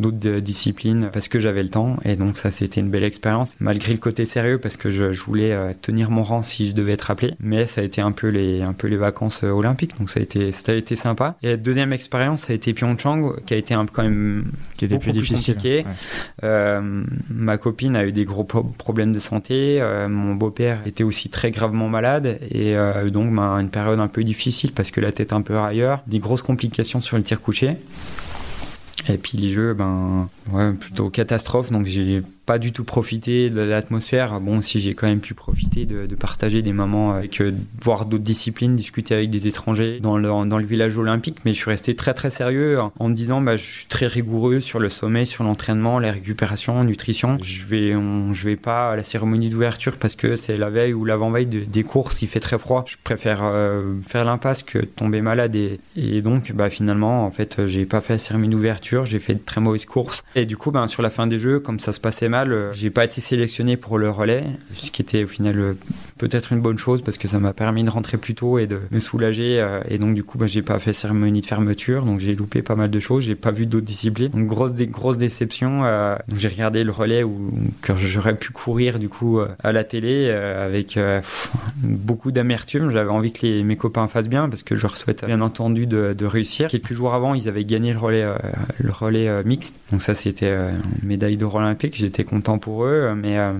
d'autres 0.00 0.40
disciplines 0.40 1.10
parce 1.12 1.28
que 1.28 1.38
j'avais 1.38 1.62
le 1.62 1.68
temps. 1.68 1.96
Et 2.04 2.16
donc 2.16 2.36
ça, 2.36 2.50
c'était 2.50 2.80
une 2.80 2.90
belle 2.90 3.04
expérience, 3.04 3.56
malgré 3.60 3.92
le 3.92 3.98
côté 3.98 4.24
sérieux 4.24 4.58
parce 4.58 4.76
que 4.76 4.90
je, 4.90 5.04
voulais 5.20 5.74
tenir 5.82 6.10
mon 6.10 6.24
rang 6.24 6.42
si 6.42 6.66
je 6.66 6.72
devais 6.72 6.92
être 6.92 7.10
appelé. 7.10 7.34
Mais 7.40 7.66
ça 7.66 7.82
a 7.82 7.84
été 7.84 8.00
un 8.00 8.12
peu 8.12 8.28
les, 8.28 8.62
un 8.62 8.72
peu 8.72 8.88
les 8.88 8.96
vacances 8.96 9.42
olympiques, 9.42 9.98
donc 9.98 10.10
ça 10.10 10.20
a 10.20 10.22
été, 10.22 10.50
ça 10.52 10.72
a 10.72 10.74
été 10.74 10.96
sympa. 10.96 11.36
Et 11.42 11.48
la 11.48 11.56
deuxième 11.56 11.92
expérience, 11.92 12.46
ça 12.46 12.52
a 12.52 12.56
été 12.56 12.72
Pyeongchang, 12.72 13.36
qui 13.44 13.54
a 13.54 13.56
été 13.56 13.74
un, 13.74 13.86
quand 13.86 14.02
même 14.02 14.52
qui 14.76 14.86
était 14.86 14.98
plus 14.98 15.12
difficile. 15.12 15.50
Euh, 16.42 17.04
ma 17.30 17.58
copine 17.58 17.96
a 17.96 18.04
eu 18.04 18.12
des 18.12 18.24
gros 18.24 18.44
problèmes 18.44 19.12
de 19.12 19.18
santé. 19.18 19.80
Euh, 19.80 20.08
mon 20.08 20.34
beau-père 20.34 20.80
était 20.86 21.04
aussi 21.04 21.28
très 21.28 21.50
gravement 21.50 21.88
malade 21.88 22.38
et 22.50 22.76
euh, 22.76 23.10
donc 23.10 23.34
ben, 23.34 23.58
une 23.58 23.70
période 23.70 24.00
un 24.00 24.08
peu 24.08 24.24
difficile 24.24 24.72
parce 24.72 24.90
que 24.90 25.00
la 25.00 25.12
tête 25.12 25.32
un 25.32 25.42
peu 25.42 25.58
ailleurs, 25.58 26.02
des 26.06 26.18
grosses 26.18 26.42
complications 26.42 27.00
sur 27.00 27.16
le 27.16 27.22
tir 27.22 27.40
couché. 27.40 27.76
Et 29.08 29.16
puis 29.18 29.38
les 29.38 29.50
jeux, 29.50 29.74
ben, 29.74 30.28
ouais, 30.52 30.72
plutôt 30.72 31.10
catastrophe. 31.10 31.70
Donc 31.70 31.86
j'ai 31.86 32.22
pas 32.50 32.58
du 32.58 32.72
tout 32.72 32.82
profité 32.82 33.48
de 33.48 33.60
l'atmosphère. 33.60 34.40
Bon, 34.40 34.60
si 34.60 34.80
j'ai 34.80 34.92
quand 34.92 35.06
même 35.06 35.20
pu 35.20 35.34
profiter 35.34 35.86
de, 35.86 36.12
partager 36.16 36.62
des 36.62 36.72
moments 36.72 37.12
avec, 37.12 37.40
euh, 37.40 37.52
voir 37.80 38.06
d'autres 38.06 38.24
disciplines, 38.24 38.74
discuter 38.74 39.14
avec 39.14 39.30
des 39.30 39.46
étrangers 39.46 40.00
dans 40.00 40.18
le, 40.18 40.26
dans 40.26 40.58
le 40.58 40.64
village 40.64 40.98
olympique, 40.98 41.44
mais 41.44 41.52
je 41.52 41.58
suis 41.58 41.70
resté 41.70 41.94
très 41.94 42.12
très 42.12 42.30
sérieux 42.30 42.80
en 42.98 43.08
me 43.08 43.14
disant, 43.14 43.40
bah, 43.40 43.54
je 43.54 43.62
suis 43.62 43.86
très 43.86 44.08
rigoureux 44.08 44.58
sur 44.58 44.80
le 44.80 44.90
sommet, 44.90 45.26
sur 45.26 45.44
l'entraînement, 45.44 46.00
la 46.00 46.10
récupération, 46.10 46.82
nutrition. 46.82 47.38
Je 47.40 47.64
vais, 47.66 47.92
je 47.92 48.44
vais 48.44 48.56
pas 48.56 48.90
à 48.90 48.96
la 48.96 49.04
cérémonie 49.04 49.48
d'ouverture 49.48 49.96
parce 49.96 50.16
que 50.16 50.34
c'est 50.34 50.56
la 50.56 50.70
veille 50.70 50.92
ou 50.92 51.04
l'avant-veille 51.04 51.46
des 51.46 51.84
courses, 51.84 52.20
il 52.22 52.26
fait 52.26 52.40
très 52.40 52.58
froid. 52.58 52.84
Je 52.88 52.96
préfère 53.04 53.42
euh, 53.44 53.94
faire 54.02 54.24
l'impasse 54.24 54.64
que 54.64 54.80
tomber 54.80 55.20
malade 55.20 55.54
et, 55.54 55.78
et 55.94 56.20
donc, 56.20 56.50
bah, 56.50 56.68
finalement, 56.68 57.24
en 57.24 57.30
fait, 57.30 57.64
j'ai 57.66 57.86
pas 57.86 58.00
fait 58.00 58.14
la 58.14 58.18
cérémonie 58.18 58.56
d'ouverture, 58.56 59.06
j'ai 59.06 59.20
fait 59.20 59.36
de 59.36 59.44
très 59.44 59.60
mauvaises 59.60 59.84
courses. 59.84 60.24
Et 60.34 60.46
du 60.46 60.56
coup, 60.56 60.72
ben, 60.72 60.88
sur 60.88 61.00
la 61.00 61.10
fin 61.10 61.28
des 61.28 61.38
jeux, 61.38 61.60
comme 61.60 61.78
ça 61.78 61.92
se 61.92 62.00
passait 62.00 62.28
mal, 62.28 62.39
euh, 62.48 62.72
j'ai 62.72 62.90
pas 62.90 63.04
été 63.04 63.20
sélectionné 63.20 63.76
pour 63.76 63.98
le 63.98 64.10
relais, 64.10 64.44
ce 64.74 64.90
qui 64.90 65.02
était 65.02 65.24
au 65.24 65.26
final 65.26 65.58
euh, 65.58 65.74
peut-être 66.20 66.52
une 66.52 66.60
bonne 66.60 66.78
chose 66.78 67.02
parce 67.02 67.18
que 67.18 67.28
ça 67.28 67.38
m'a 67.38 67.52
permis 67.52 67.82
de 67.82 67.90
rentrer 67.90 68.18
plus 68.18 68.34
tôt 68.34 68.58
et 68.58 68.66
de 68.66 68.80
me 68.90 69.00
soulager. 69.00 69.58
Euh, 69.60 69.80
et 69.88 69.98
donc 69.98 70.14
du 70.14 70.22
coup, 70.22 70.38
bah, 70.38 70.46
j'ai 70.46 70.62
pas 70.62 70.78
fait 70.78 70.92
cérémonie 70.92 71.40
de 71.40 71.46
fermeture, 71.46 72.04
donc 72.04 72.20
j'ai 72.20 72.34
loupé 72.34 72.62
pas 72.62 72.76
mal 72.76 72.90
de 72.90 73.00
choses. 73.00 73.24
J'ai 73.24 73.34
pas 73.34 73.50
vu 73.50 73.66
d'autres 73.66 73.86
disciplines. 73.86 74.30
Donc 74.30 74.46
grosse, 74.46 74.74
des 74.74 74.86
grosses 74.86 75.16
déceptions. 75.16 75.82
j'ai 76.34 76.48
regardé 76.48 76.84
le 76.84 76.92
relais 76.92 77.22
où, 77.22 77.50
j'aurais 77.96 78.36
pu 78.36 78.52
courir 78.52 78.98
du 78.98 79.08
coup 79.08 79.40
à 79.40 79.72
la 79.72 79.84
télé 79.84 80.30
avec 80.30 80.98
beaucoup 81.82 82.30
d'amertume. 82.30 82.90
J'avais 82.90 83.10
envie 83.10 83.32
que 83.32 83.62
mes 83.62 83.76
copains 83.76 84.08
fassent 84.08 84.28
bien 84.28 84.48
parce 84.48 84.62
que 84.62 84.74
je 84.74 84.82
leur 84.82 84.96
souhaite 84.96 85.24
bien 85.24 85.40
entendu 85.40 85.86
de, 85.86 86.14
de 86.16 86.26
réussir. 86.26 86.68
Quelques 86.68 86.92
jours 86.92 87.14
avant, 87.14 87.34
ils 87.34 87.48
avaient 87.48 87.64
gagné 87.64 87.92
le 87.92 87.98
relais, 87.98 88.26
le 88.78 88.90
relais 88.90 89.42
mixte. 89.44 89.76
Donc 89.90 90.02
ça, 90.02 90.14
c'était 90.14 90.50
une 90.50 91.08
médaille 91.08 91.36
d'or 91.36 91.56
olympique. 91.56 91.96
J'étais 91.96 92.24
content 92.24 92.58
pour 92.58 92.84
eux, 92.84 93.14
mais 93.16 93.38
euh, 93.38 93.52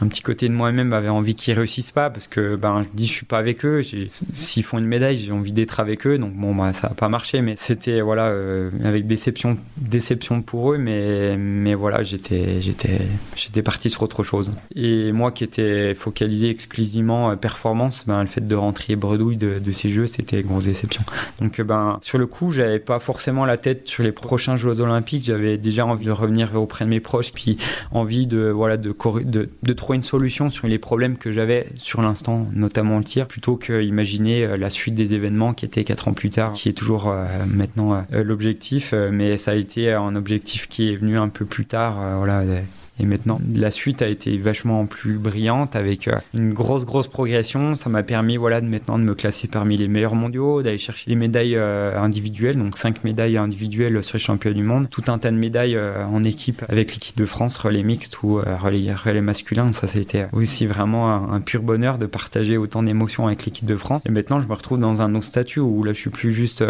un 0.00 0.08
petit 0.08 0.22
côté 0.22 0.48
de 0.48 0.54
moi-même 0.54 0.92
avait 0.92 1.08
envie 1.08 1.34
qu'ils 1.34 1.54
réussissent 1.54 1.90
pas 1.90 2.10
parce 2.10 2.28
que 2.28 2.56
ben 2.56 2.82
je 2.82 2.88
dis 2.94 3.06
je 3.06 3.12
suis 3.12 3.26
pas 3.26 3.38
avec 3.38 3.64
eux. 3.64 3.82
S'ils 3.82 4.62
font 4.62 4.78
une 4.78 4.86
médaille, 4.86 5.16
j'ai 5.16 5.32
envie 5.32 5.52
d'être 5.52 5.80
avec 5.80 6.06
eux. 6.06 6.18
Donc 6.18 6.34
bon, 6.34 6.54
bah, 6.54 6.72
ça 6.72 6.88
a 6.88 6.94
pas 6.94 7.08
marché, 7.08 7.40
mais 7.40 7.54
c'était 7.56 8.00
voilà 8.00 8.28
euh, 8.28 8.70
avec 8.84 9.06
déception, 9.06 9.58
déception 9.76 10.42
pour 10.42 10.72
eux, 10.72 10.78
mais 10.78 11.36
mais 11.36 11.74
voilà, 11.74 12.02
j'étais 12.02 12.60
j'étais 12.60 13.00
j'étais 13.36 13.62
parti 13.62 13.90
sur 13.90 14.02
autre 14.02 14.24
chose. 14.24 14.52
Et 14.74 15.12
moi 15.12 15.32
qui 15.32 15.44
étais 15.44 15.94
focalisé 15.94 16.50
exclusivement 16.50 17.30
euh, 17.30 17.36
performance, 17.36 18.04
ben 18.06 18.20
le 18.20 18.28
fait 18.28 18.46
de 18.46 18.54
rentrer 18.54 18.96
bredouille 18.96 19.36
de, 19.36 19.58
de 19.58 19.72
ces 19.72 19.88
jeux, 19.88 20.06
c'était 20.06 20.42
grosse 20.42 20.64
déception. 20.64 21.02
Donc 21.40 21.60
ben 21.60 21.98
sur 22.02 22.18
le 22.18 22.26
coup, 22.26 22.52
j'avais 22.52 22.78
pas 22.78 22.98
forcément 22.98 23.44
la 23.44 23.56
tête 23.56 23.88
sur 23.88 24.02
les 24.02 24.12
prochains 24.12 24.56
Jeux 24.56 24.80
olympiques. 24.80 25.24
J'avais 25.24 25.58
déjà 25.58 25.86
envie 25.86 26.06
de 26.06 26.10
revenir 26.10 26.54
auprès 26.54 26.84
de 26.84 26.90
mes 26.90 27.00
proches, 27.00 27.32
puis 27.32 27.56
envie 27.92 28.26
de 28.26 28.48
voilà 28.48 28.76
de, 28.76 28.94
de, 29.24 29.48
de 29.62 29.67
trouver 29.72 29.96
une 29.96 30.02
solution 30.02 30.50
sur 30.50 30.66
les 30.66 30.78
problèmes 30.78 31.16
que 31.16 31.30
j'avais 31.30 31.68
sur 31.76 32.02
l'instant, 32.02 32.46
notamment 32.54 32.98
le 32.98 33.04
tir, 33.04 33.26
plutôt 33.26 33.56
que 33.56 33.82
imaginer 33.82 34.44
euh, 34.44 34.56
la 34.56 34.70
suite 34.70 34.94
des 34.94 35.14
événements 35.14 35.54
qui 35.54 35.64
était 35.64 35.84
quatre 35.84 36.08
ans 36.08 36.12
plus 36.12 36.30
tard, 36.30 36.52
qui 36.52 36.68
est 36.68 36.72
toujours 36.72 37.08
euh, 37.08 37.26
maintenant 37.46 38.04
euh, 38.12 38.22
l'objectif, 38.22 38.92
mais 38.92 39.36
ça 39.36 39.52
a 39.52 39.54
été 39.54 39.92
un 39.92 40.14
objectif 40.16 40.68
qui 40.68 40.92
est 40.92 40.96
venu 40.96 41.18
un 41.18 41.28
peu 41.28 41.44
plus 41.44 41.66
tard, 41.66 42.18
voilà, 42.18 42.42
et 43.00 43.06
maintenant, 43.06 43.40
la 43.54 43.70
suite 43.70 44.02
a 44.02 44.08
été 44.08 44.36
vachement 44.38 44.86
plus 44.86 45.18
brillante 45.18 45.76
avec 45.76 46.08
euh, 46.08 46.16
une 46.34 46.52
grosse, 46.52 46.84
grosse 46.84 47.08
progression. 47.08 47.76
Ça 47.76 47.88
m'a 47.90 48.02
permis, 48.02 48.36
voilà, 48.36 48.60
de 48.60 48.66
maintenant 48.66 48.98
de 48.98 49.04
me 49.04 49.14
classer 49.14 49.46
parmi 49.46 49.76
les 49.76 49.86
meilleurs 49.86 50.16
mondiaux, 50.16 50.62
d'aller 50.62 50.78
chercher 50.78 51.08
les 51.08 51.16
médailles 51.16 51.54
euh, 51.54 51.98
individuelles, 52.00 52.56
donc 52.56 52.76
cinq 52.76 53.04
médailles 53.04 53.36
individuelles 53.36 54.02
sur 54.02 54.16
les 54.16 54.22
championnats 54.22 54.56
du 54.56 54.64
monde, 54.64 54.90
tout 54.90 55.04
un 55.08 55.18
tas 55.18 55.30
de 55.30 55.36
médailles 55.36 55.76
euh, 55.76 56.04
en 56.06 56.24
équipe 56.24 56.64
avec 56.68 56.92
l'équipe 56.92 57.16
de 57.16 57.24
France, 57.24 57.56
relais 57.56 57.82
mixte 57.82 58.22
ou 58.22 58.36
relais, 58.36 58.92
relais 58.92 59.20
masculin. 59.20 59.72
Ça, 59.72 59.86
c'était 59.86 60.26
aussi 60.32 60.66
vraiment 60.66 61.32
un, 61.32 61.40
pur 61.40 61.62
bonheur 61.62 61.98
de 61.98 62.06
partager 62.06 62.56
autant 62.56 62.82
d'émotions 62.82 63.28
avec 63.28 63.44
l'équipe 63.44 63.64
de 63.64 63.76
France. 63.76 64.04
Et 64.06 64.10
maintenant, 64.10 64.40
je 64.40 64.48
me 64.48 64.54
retrouve 64.54 64.78
dans 64.78 65.02
un 65.02 65.14
autre 65.14 65.26
statut 65.26 65.60
où 65.60 65.84
là, 65.84 65.92
je 65.92 66.00
suis 66.00 66.10
plus 66.10 66.32
juste 66.32 66.64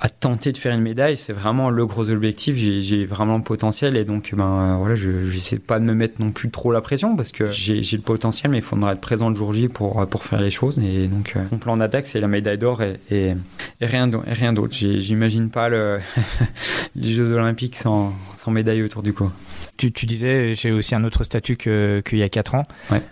à 0.00 0.08
tenter 0.08 0.52
de 0.52 0.58
faire 0.58 0.74
une 0.74 0.82
médaille. 0.82 1.16
C'est 1.16 1.32
vraiment 1.32 1.70
le 1.70 1.86
gros 1.86 2.10
objectif. 2.10 2.56
J'ai 2.56 3.04
vraiment 3.06 3.38
le 3.38 3.42
potentiel 3.42 3.96
et 3.96 4.04
donc, 4.04 4.34
ben 4.34 4.76
voilà, 4.78 4.94
j'essaie 4.96 5.58
pas 5.66 5.78
de 5.78 5.84
me 5.84 5.94
mettre 5.94 6.20
non 6.20 6.32
plus 6.32 6.50
trop 6.50 6.72
la 6.72 6.80
pression 6.80 7.16
parce 7.16 7.32
que 7.32 7.50
j'ai 7.50 7.80
le 7.80 8.02
potentiel, 8.02 8.50
mais 8.50 8.58
il 8.58 8.62
faudra 8.62 8.92
être 8.92 9.00
présent 9.00 9.30
le 9.30 9.36
jour 9.36 9.52
J 9.52 9.68
pour, 9.68 10.06
pour 10.08 10.24
faire 10.24 10.40
les 10.40 10.50
choses. 10.50 10.78
Et 10.78 11.08
donc, 11.08 11.34
euh, 11.36 11.44
mon 11.50 11.58
plan 11.58 11.76
d'attaque, 11.76 12.06
c'est 12.06 12.20
la 12.20 12.28
médaille 12.28 12.58
d'or 12.58 12.82
et, 12.82 12.98
et, 13.10 13.32
rien 13.80 14.08
d'autre. 14.08 14.74
J'imagine 14.74 15.50
pas 15.50 15.68
le 15.68 16.00
les 16.96 17.12
Jeux 17.12 17.32
Olympiques 17.32 17.76
sans, 17.76 18.12
sans 18.36 18.50
médaille 18.50 18.82
autour 18.82 19.02
du 19.02 19.12
cou. 19.12 19.30
Tu, 19.76 19.90
tu, 19.92 20.06
disais, 20.06 20.54
j'ai 20.54 20.70
aussi 20.70 20.94
un 20.94 21.02
autre 21.04 21.24
statut 21.24 21.56
qu'il 21.56 22.18
y 22.18 22.22
a 22.22 22.28
4 22.28 22.54
ans. 22.54 22.66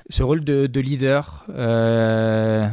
Ce 0.08 0.22
rôle 0.22 0.44
de, 0.44 0.66
de 0.66 0.80
leader, 0.80 1.46
euh, 1.50 2.68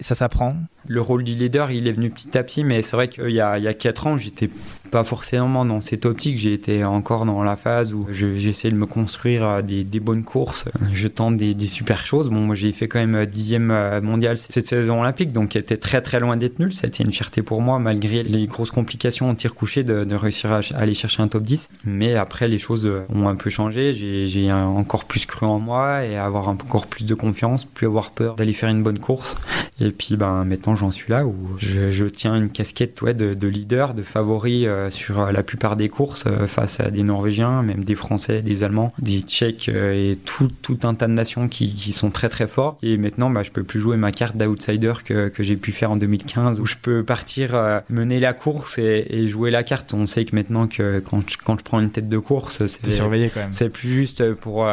ça 0.00 0.14
s'apprend? 0.14 0.56
Le 0.88 1.00
rôle 1.00 1.22
du 1.22 1.34
leader, 1.34 1.70
il 1.70 1.86
est 1.86 1.92
venu 1.92 2.10
petit 2.10 2.36
à 2.36 2.42
petit, 2.42 2.64
mais 2.64 2.82
c'est 2.82 2.96
vrai 2.96 3.08
qu'il 3.08 3.30
y 3.30 3.40
a, 3.40 3.58
il 3.58 3.64
y 3.64 3.68
a 3.68 3.74
4 3.74 4.06
ans, 4.06 4.16
j'étais 4.16 4.48
pas 4.88 5.04
forcément 5.04 5.64
dans 5.64 5.80
cette 5.80 6.06
optique. 6.06 6.44
Été 6.46 6.84
encore 6.84 7.26
dans 7.26 7.42
la 7.42 7.56
phase 7.56 7.92
où 7.92 8.06
j'essaie 8.10 8.70
de 8.70 8.74
me 8.74 8.86
construire 8.86 9.46
euh, 9.46 9.62
des, 9.62 10.00
bonnes 10.00 10.24
courses. 10.24 10.64
Je 10.92 11.08
tente 11.08 11.36
des, 11.36 11.54
super 11.66 12.06
choses. 12.06 12.30
Bon, 12.30 12.40
moi, 12.40 12.54
j'ai 12.54 12.72
fait 12.72 12.88
quand 12.88 12.98
même 12.98 13.14
euh, 13.14 13.26
dixième 13.26 13.70
euh, 13.70 14.00
mondial 14.00 14.38
cette 14.38 14.66
saison 14.66 15.00
olympique, 15.00 15.32
donc 15.32 15.50
qui 15.50 15.58
était 15.58 15.76
très 15.76 16.00
très 16.00 16.20
loin 16.20 16.36
d'être 16.36 16.58
nul. 16.58 16.72
C'était 16.72 17.04
une 17.04 17.12
fierté 17.12 17.42
pour 17.42 17.60
moi, 17.60 17.78
malgré 17.78 18.22
les 18.22 18.46
grosses 18.46 18.70
complications 18.70 19.28
en 19.28 19.34
tir 19.34 19.54
couché, 19.54 19.84
de, 19.84 20.04
de, 20.04 20.14
réussir 20.14 20.52
à 20.52 20.60
aller 20.76 20.94
chercher 20.94 21.22
un 21.22 21.28
top 21.28 21.42
10. 21.42 21.68
Mais 21.84 22.14
après, 22.14 22.48
les 22.48 22.58
choses 22.58 22.90
ont 23.14 23.28
un 23.28 23.36
peu 23.36 23.50
changé. 23.50 23.92
J'ai 23.92 24.50
encore 24.52 25.04
plus 25.04 25.26
cru 25.26 25.46
en 25.46 25.58
moi 25.58 26.04
et 26.04 26.16
avoir 26.16 26.48
encore 26.48 26.86
plus 26.86 27.04
de 27.04 27.14
confiance, 27.14 27.64
plus 27.64 27.86
avoir 27.86 28.10
peur 28.12 28.36
d'aller 28.36 28.52
faire 28.52 28.70
une 28.70 28.82
bonne 28.82 28.98
course. 28.98 29.36
Et 29.80 29.90
puis, 29.90 30.16
ben, 30.16 30.44
maintenant, 30.44 30.76
j'en 30.78 30.90
suis 30.90 31.10
là 31.10 31.26
où 31.26 31.34
je, 31.58 32.04
tiens 32.04 32.36
une 32.36 32.50
casquette 32.50 33.00
ouais, 33.02 33.14
de, 33.14 33.48
leader, 33.48 33.94
de 33.94 34.02
favori 34.02 34.66
sur 34.90 35.30
la 35.30 35.42
plupart 35.42 35.76
des 35.76 35.88
courses 35.88 36.24
face 36.46 36.80
à 36.80 36.90
des 36.90 37.02
Norvégiens, 37.02 37.62
même 37.62 37.84
des 37.84 37.94
Français, 37.94 38.42
des 38.42 38.62
Allemands, 38.62 38.90
des 38.98 39.20
Tchèques 39.20 39.68
et 39.68 40.18
tout, 40.24 40.50
tout 40.62 40.78
un 40.84 40.94
tas 40.94 41.06
de 41.06 41.12
nations 41.12 41.48
qui, 41.48 41.74
qui 41.74 41.92
sont 41.92 42.10
très 42.10 42.28
très 42.28 42.46
forts. 42.46 42.78
Et 42.82 42.96
maintenant, 42.96 43.30
bah, 43.30 43.42
je 43.42 43.50
peux 43.50 43.64
plus 43.64 43.80
jouer 43.80 43.96
ma 43.96 44.12
carte 44.12 44.36
d'outsider 44.36 44.94
que, 45.04 45.28
que 45.28 45.42
j'ai 45.42 45.56
pu 45.56 45.72
faire 45.72 45.90
en 45.90 45.96
2015 45.96 46.60
où 46.60 46.66
je 46.66 46.76
peux 46.80 47.02
partir 47.02 47.82
mener 47.90 48.20
la 48.20 48.32
course 48.32 48.78
et, 48.78 49.06
et, 49.10 49.28
jouer 49.28 49.50
la 49.50 49.62
carte. 49.62 49.94
On 49.94 50.06
sait 50.06 50.24
que 50.24 50.34
maintenant 50.34 50.66
que 50.66 51.00
quand 51.00 51.28
je, 51.28 51.36
quand 51.42 51.58
je 51.58 51.64
prends 51.64 51.80
une 51.80 51.90
tête 51.90 52.08
de 52.08 52.18
course, 52.18 52.66
c'est 52.66 52.90
surveillé 52.90 53.30
quand 53.32 53.40
même. 53.40 53.52
C'est 53.52 53.68
plus 53.68 53.88
juste 53.88 54.32
pour 54.34 54.66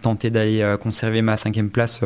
tenter 0.00 0.30
d'aller 0.30 0.76
conserver 0.80 1.22
ma 1.22 1.36
cinquième 1.36 1.70
place, 1.70 2.00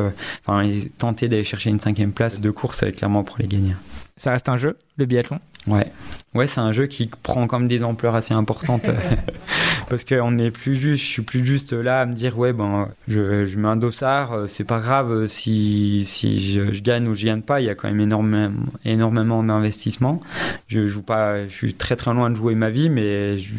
enfin 0.45 0.69
tenter 0.97 1.27
d'aller 1.27 1.43
chercher 1.43 1.69
une 1.69 1.79
cinquième 1.79 2.11
place 2.11 2.41
de 2.41 2.49
course, 2.49 2.83
clairement 2.95 3.23
pour 3.37 3.43
les 3.43 3.47
gagner. 3.47 3.75
Ça 4.15 4.31
reste 4.31 4.49
un 4.49 4.57
jeu, 4.57 4.77
le 4.97 5.05
biathlon? 5.05 5.39
Ouais. 5.67 5.91
Ouais, 6.35 6.45
c'est 6.45 6.59
un 6.61 6.71
jeu 6.71 6.87
qui 6.87 7.09
prend 7.23 7.47
comme 7.47 7.67
des 7.67 7.83
ampleurs 7.83 8.15
assez 8.15 8.33
importantes. 8.33 8.89
parce 9.89 10.03
qu'on 10.03 10.31
n'est 10.31 10.51
plus 10.51 10.75
juste, 10.75 11.03
je 11.03 11.07
suis 11.09 11.21
plus 11.21 11.45
juste 11.45 11.73
là 11.73 12.01
à 12.01 12.05
me 12.05 12.13
dire, 12.13 12.37
ouais, 12.37 12.53
ben, 12.53 12.89
je, 13.07 13.45
je 13.45 13.57
mets 13.57 13.67
un 13.67 13.77
dossard, 13.77 14.33
euh, 14.33 14.47
c'est 14.47 14.63
pas 14.63 14.79
grave 14.79 15.11
euh, 15.11 15.27
si, 15.27 16.03
si 16.05 16.41
je, 16.41 16.81
gagne 16.81 17.07
ou 17.07 17.13
je 17.13 17.25
gagne 17.25 17.41
pas, 17.41 17.61
il 17.61 17.67
y 17.67 17.69
a 17.69 17.75
quand 17.75 17.87
même 17.87 18.01
énormément, 18.01 18.53
énormément 18.83 19.43
d'investissement. 19.43 20.21
Je 20.67 20.87
joue 20.87 21.01
pas, 21.01 21.47
je 21.47 21.53
suis 21.53 21.73
très 21.73 21.95
très 21.95 22.13
loin 22.13 22.29
de 22.29 22.35
jouer 22.35 22.55
ma 22.55 22.69
vie, 22.69 22.89
mais 22.89 23.37
je, 23.37 23.53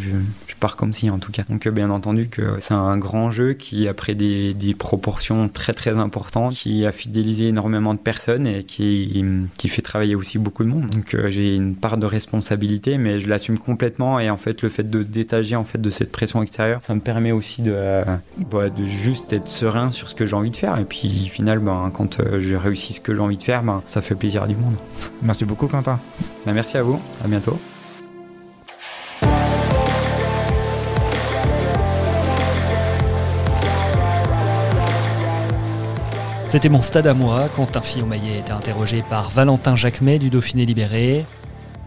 je 0.46 0.54
pars 0.60 0.76
comme 0.76 0.92
si 0.92 1.08
en 1.08 1.18
tout 1.18 1.32
cas. 1.32 1.44
Donc, 1.48 1.66
euh, 1.66 1.70
bien 1.70 1.90
entendu 1.90 2.28
que 2.28 2.56
c'est 2.60 2.74
un 2.74 2.98
grand 2.98 3.30
jeu 3.30 3.54
qui 3.54 3.88
a 3.88 3.94
pris 3.94 4.14
des, 4.14 4.54
des 4.54 4.74
proportions 4.74 5.48
très 5.48 5.72
très 5.72 5.96
importantes, 5.96 6.54
qui 6.54 6.84
a 6.84 6.92
fidélisé 6.92 7.48
énormément 7.48 7.94
de 7.94 8.00
personnes 8.00 8.46
et 8.46 8.64
qui, 8.64 9.24
qui 9.56 9.68
fait 9.68 9.82
travailler 9.82 10.14
aussi 10.14 10.38
beaucoup 10.38 10.64
de 10.64 10.68
monde. 10.68 10.90
Donc, 10.90 11.16
j'ai 11.28 11.54
une 11.54 11.74
part 11.74 11.96
de 11.96 12.06
responsabilité, 12.06 12.57
mais 12.98 13.20
je 13.20 13.28
l'assume 13.28 13.58
complètement. 13.58 14.20
Et 14.20 14.30
en 14.30 14.36
fait, 14.36 14.62
le 14.62 14.68
fait 14.68 14.88
de 14.88 15.02
se 15.02 15.06
détacher 15.06 15.56
en 15.56 15.64
fait 15.64 15.80
de 15.80 15.90
cette 15.90 16.12
pression 16.12 16.42
extérieure, 16.42 16.82
ça 16.82 16.94
me 16.94 17.00
permet 17.00 17.32
aussi 17.32 17.62
de, 17.62 17.72
euh, 17.74 18.04
bah, 18.50 18.68
de 18.68 18.84
juste 18.84 19.32
être 19.32 19.48
serein 19.48 19.90
sur 19.90 20.08
ce 20.08 20.14
que 20.14 20.26
j'ai 20.26 20.34
envie 20.34 20.50
de 20.50 20.56
faire. 20.56 20.78
Et 20.78 20.84
puis, 20.84 21.28
finalement, 21.32 21.84
ben, 21.84 21.90
quand 21.90 22.20
euh, 22.20 22.40
je 22.40 22.54
réussis 22.54 22.94
ce 22.94 23.00
que 23.00 23.14
j'ai 23.14 23.20
envie 23.20 23.36
de 23.36 23.42
faire, 23.42 23.62
ben, 23.62 23.82
ça 23.86 24.02
fait 24.02 24.14
plaisir 24.14 24.46
du 24.46 24.56
monde. 24.56 24.74
Merci 25.22 25.44
beaucoup, 25.44 25.66
Quentin. 25.66 26.00
Ben, 26.46 26.52
merci 26.52 26.76
à 26.76 26.82
vous. 26.82 27.00
À 27.24 27.28
bientôt. 27.28 27.58
C'était 36.48 36.70
mon 36.70 36.80
stade 36.80 37.06
à 37.06 37.12
moi. 37.12 37.50
Quentin 37.54 37.82
Fillon-Maillet 37.82 38.38
était 38.38 38.52
interrogé 38.52 39.04
par 39.10 39.28
Valentin 39.28 39.74
Jacquemet 39.74 40.18
du 40.18 40.30
Dauphiné 40.30 40.64
Libéré. 40.64 41.26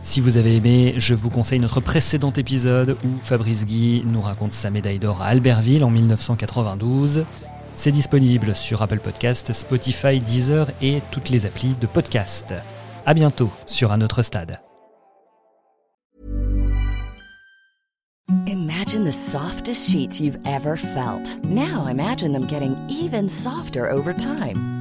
Si 0.01 0.19
vous 0.19 0.37
avez 0.37 0.55
aimé, 0.55 0.95
je 0.97 1.13
vous 1.13 1.29
conseille 1.29 1.59
notre 1.59 1.79
précédent 1.79 2.31
épisode 2.31 2.97
où 3.05 3.09
Fabrice 3.21 3.65
Guy 3.67 4.03
nous 4.05 4.21
raconte 4.21 4.51
sa 4.51 4.71
médaille 4.71 4.97
d'or 4.97 5.21
à 5.21 5.27
Albertville 5.27 5.83
en 5.83 5.91
1992. 5.91 7.25
C'est 7.71 7.91
disponible 7.91 8.55
sur 8.55 8.81
Apple 8.81 8.99
Podcast, 8.99 9.53
Spotify, 9.53 10.19
Deezer 10.19 10.71
et 10.81 11.01
toutes 11.11 11.29
les 11.29 11.45
applis 11.45 11.75
de 11.79 11.85
podcast. 11.85 12.53
À 13.05 13.13
bientôt 13.13 13.51
sur 13.67 13.91
un 13.91 14.01
autre 14.01 14.23
stade. 14.23 14.59
Imagine 18.47 19.05
the 19.05 19.11
softest 19.11 19.87
sheets 19.87 20.19
you've 20.19 20.39
ever 20.45 20.75
felt. 20.75 21.37
Now 21.45 21.87
imagine 21.87 22.33
them 22.33 22.47
getting 22.47 22.75
even 22.89 23.29
softer 23.29 23.87
over 23.87 24.13
time. 24.13 24.80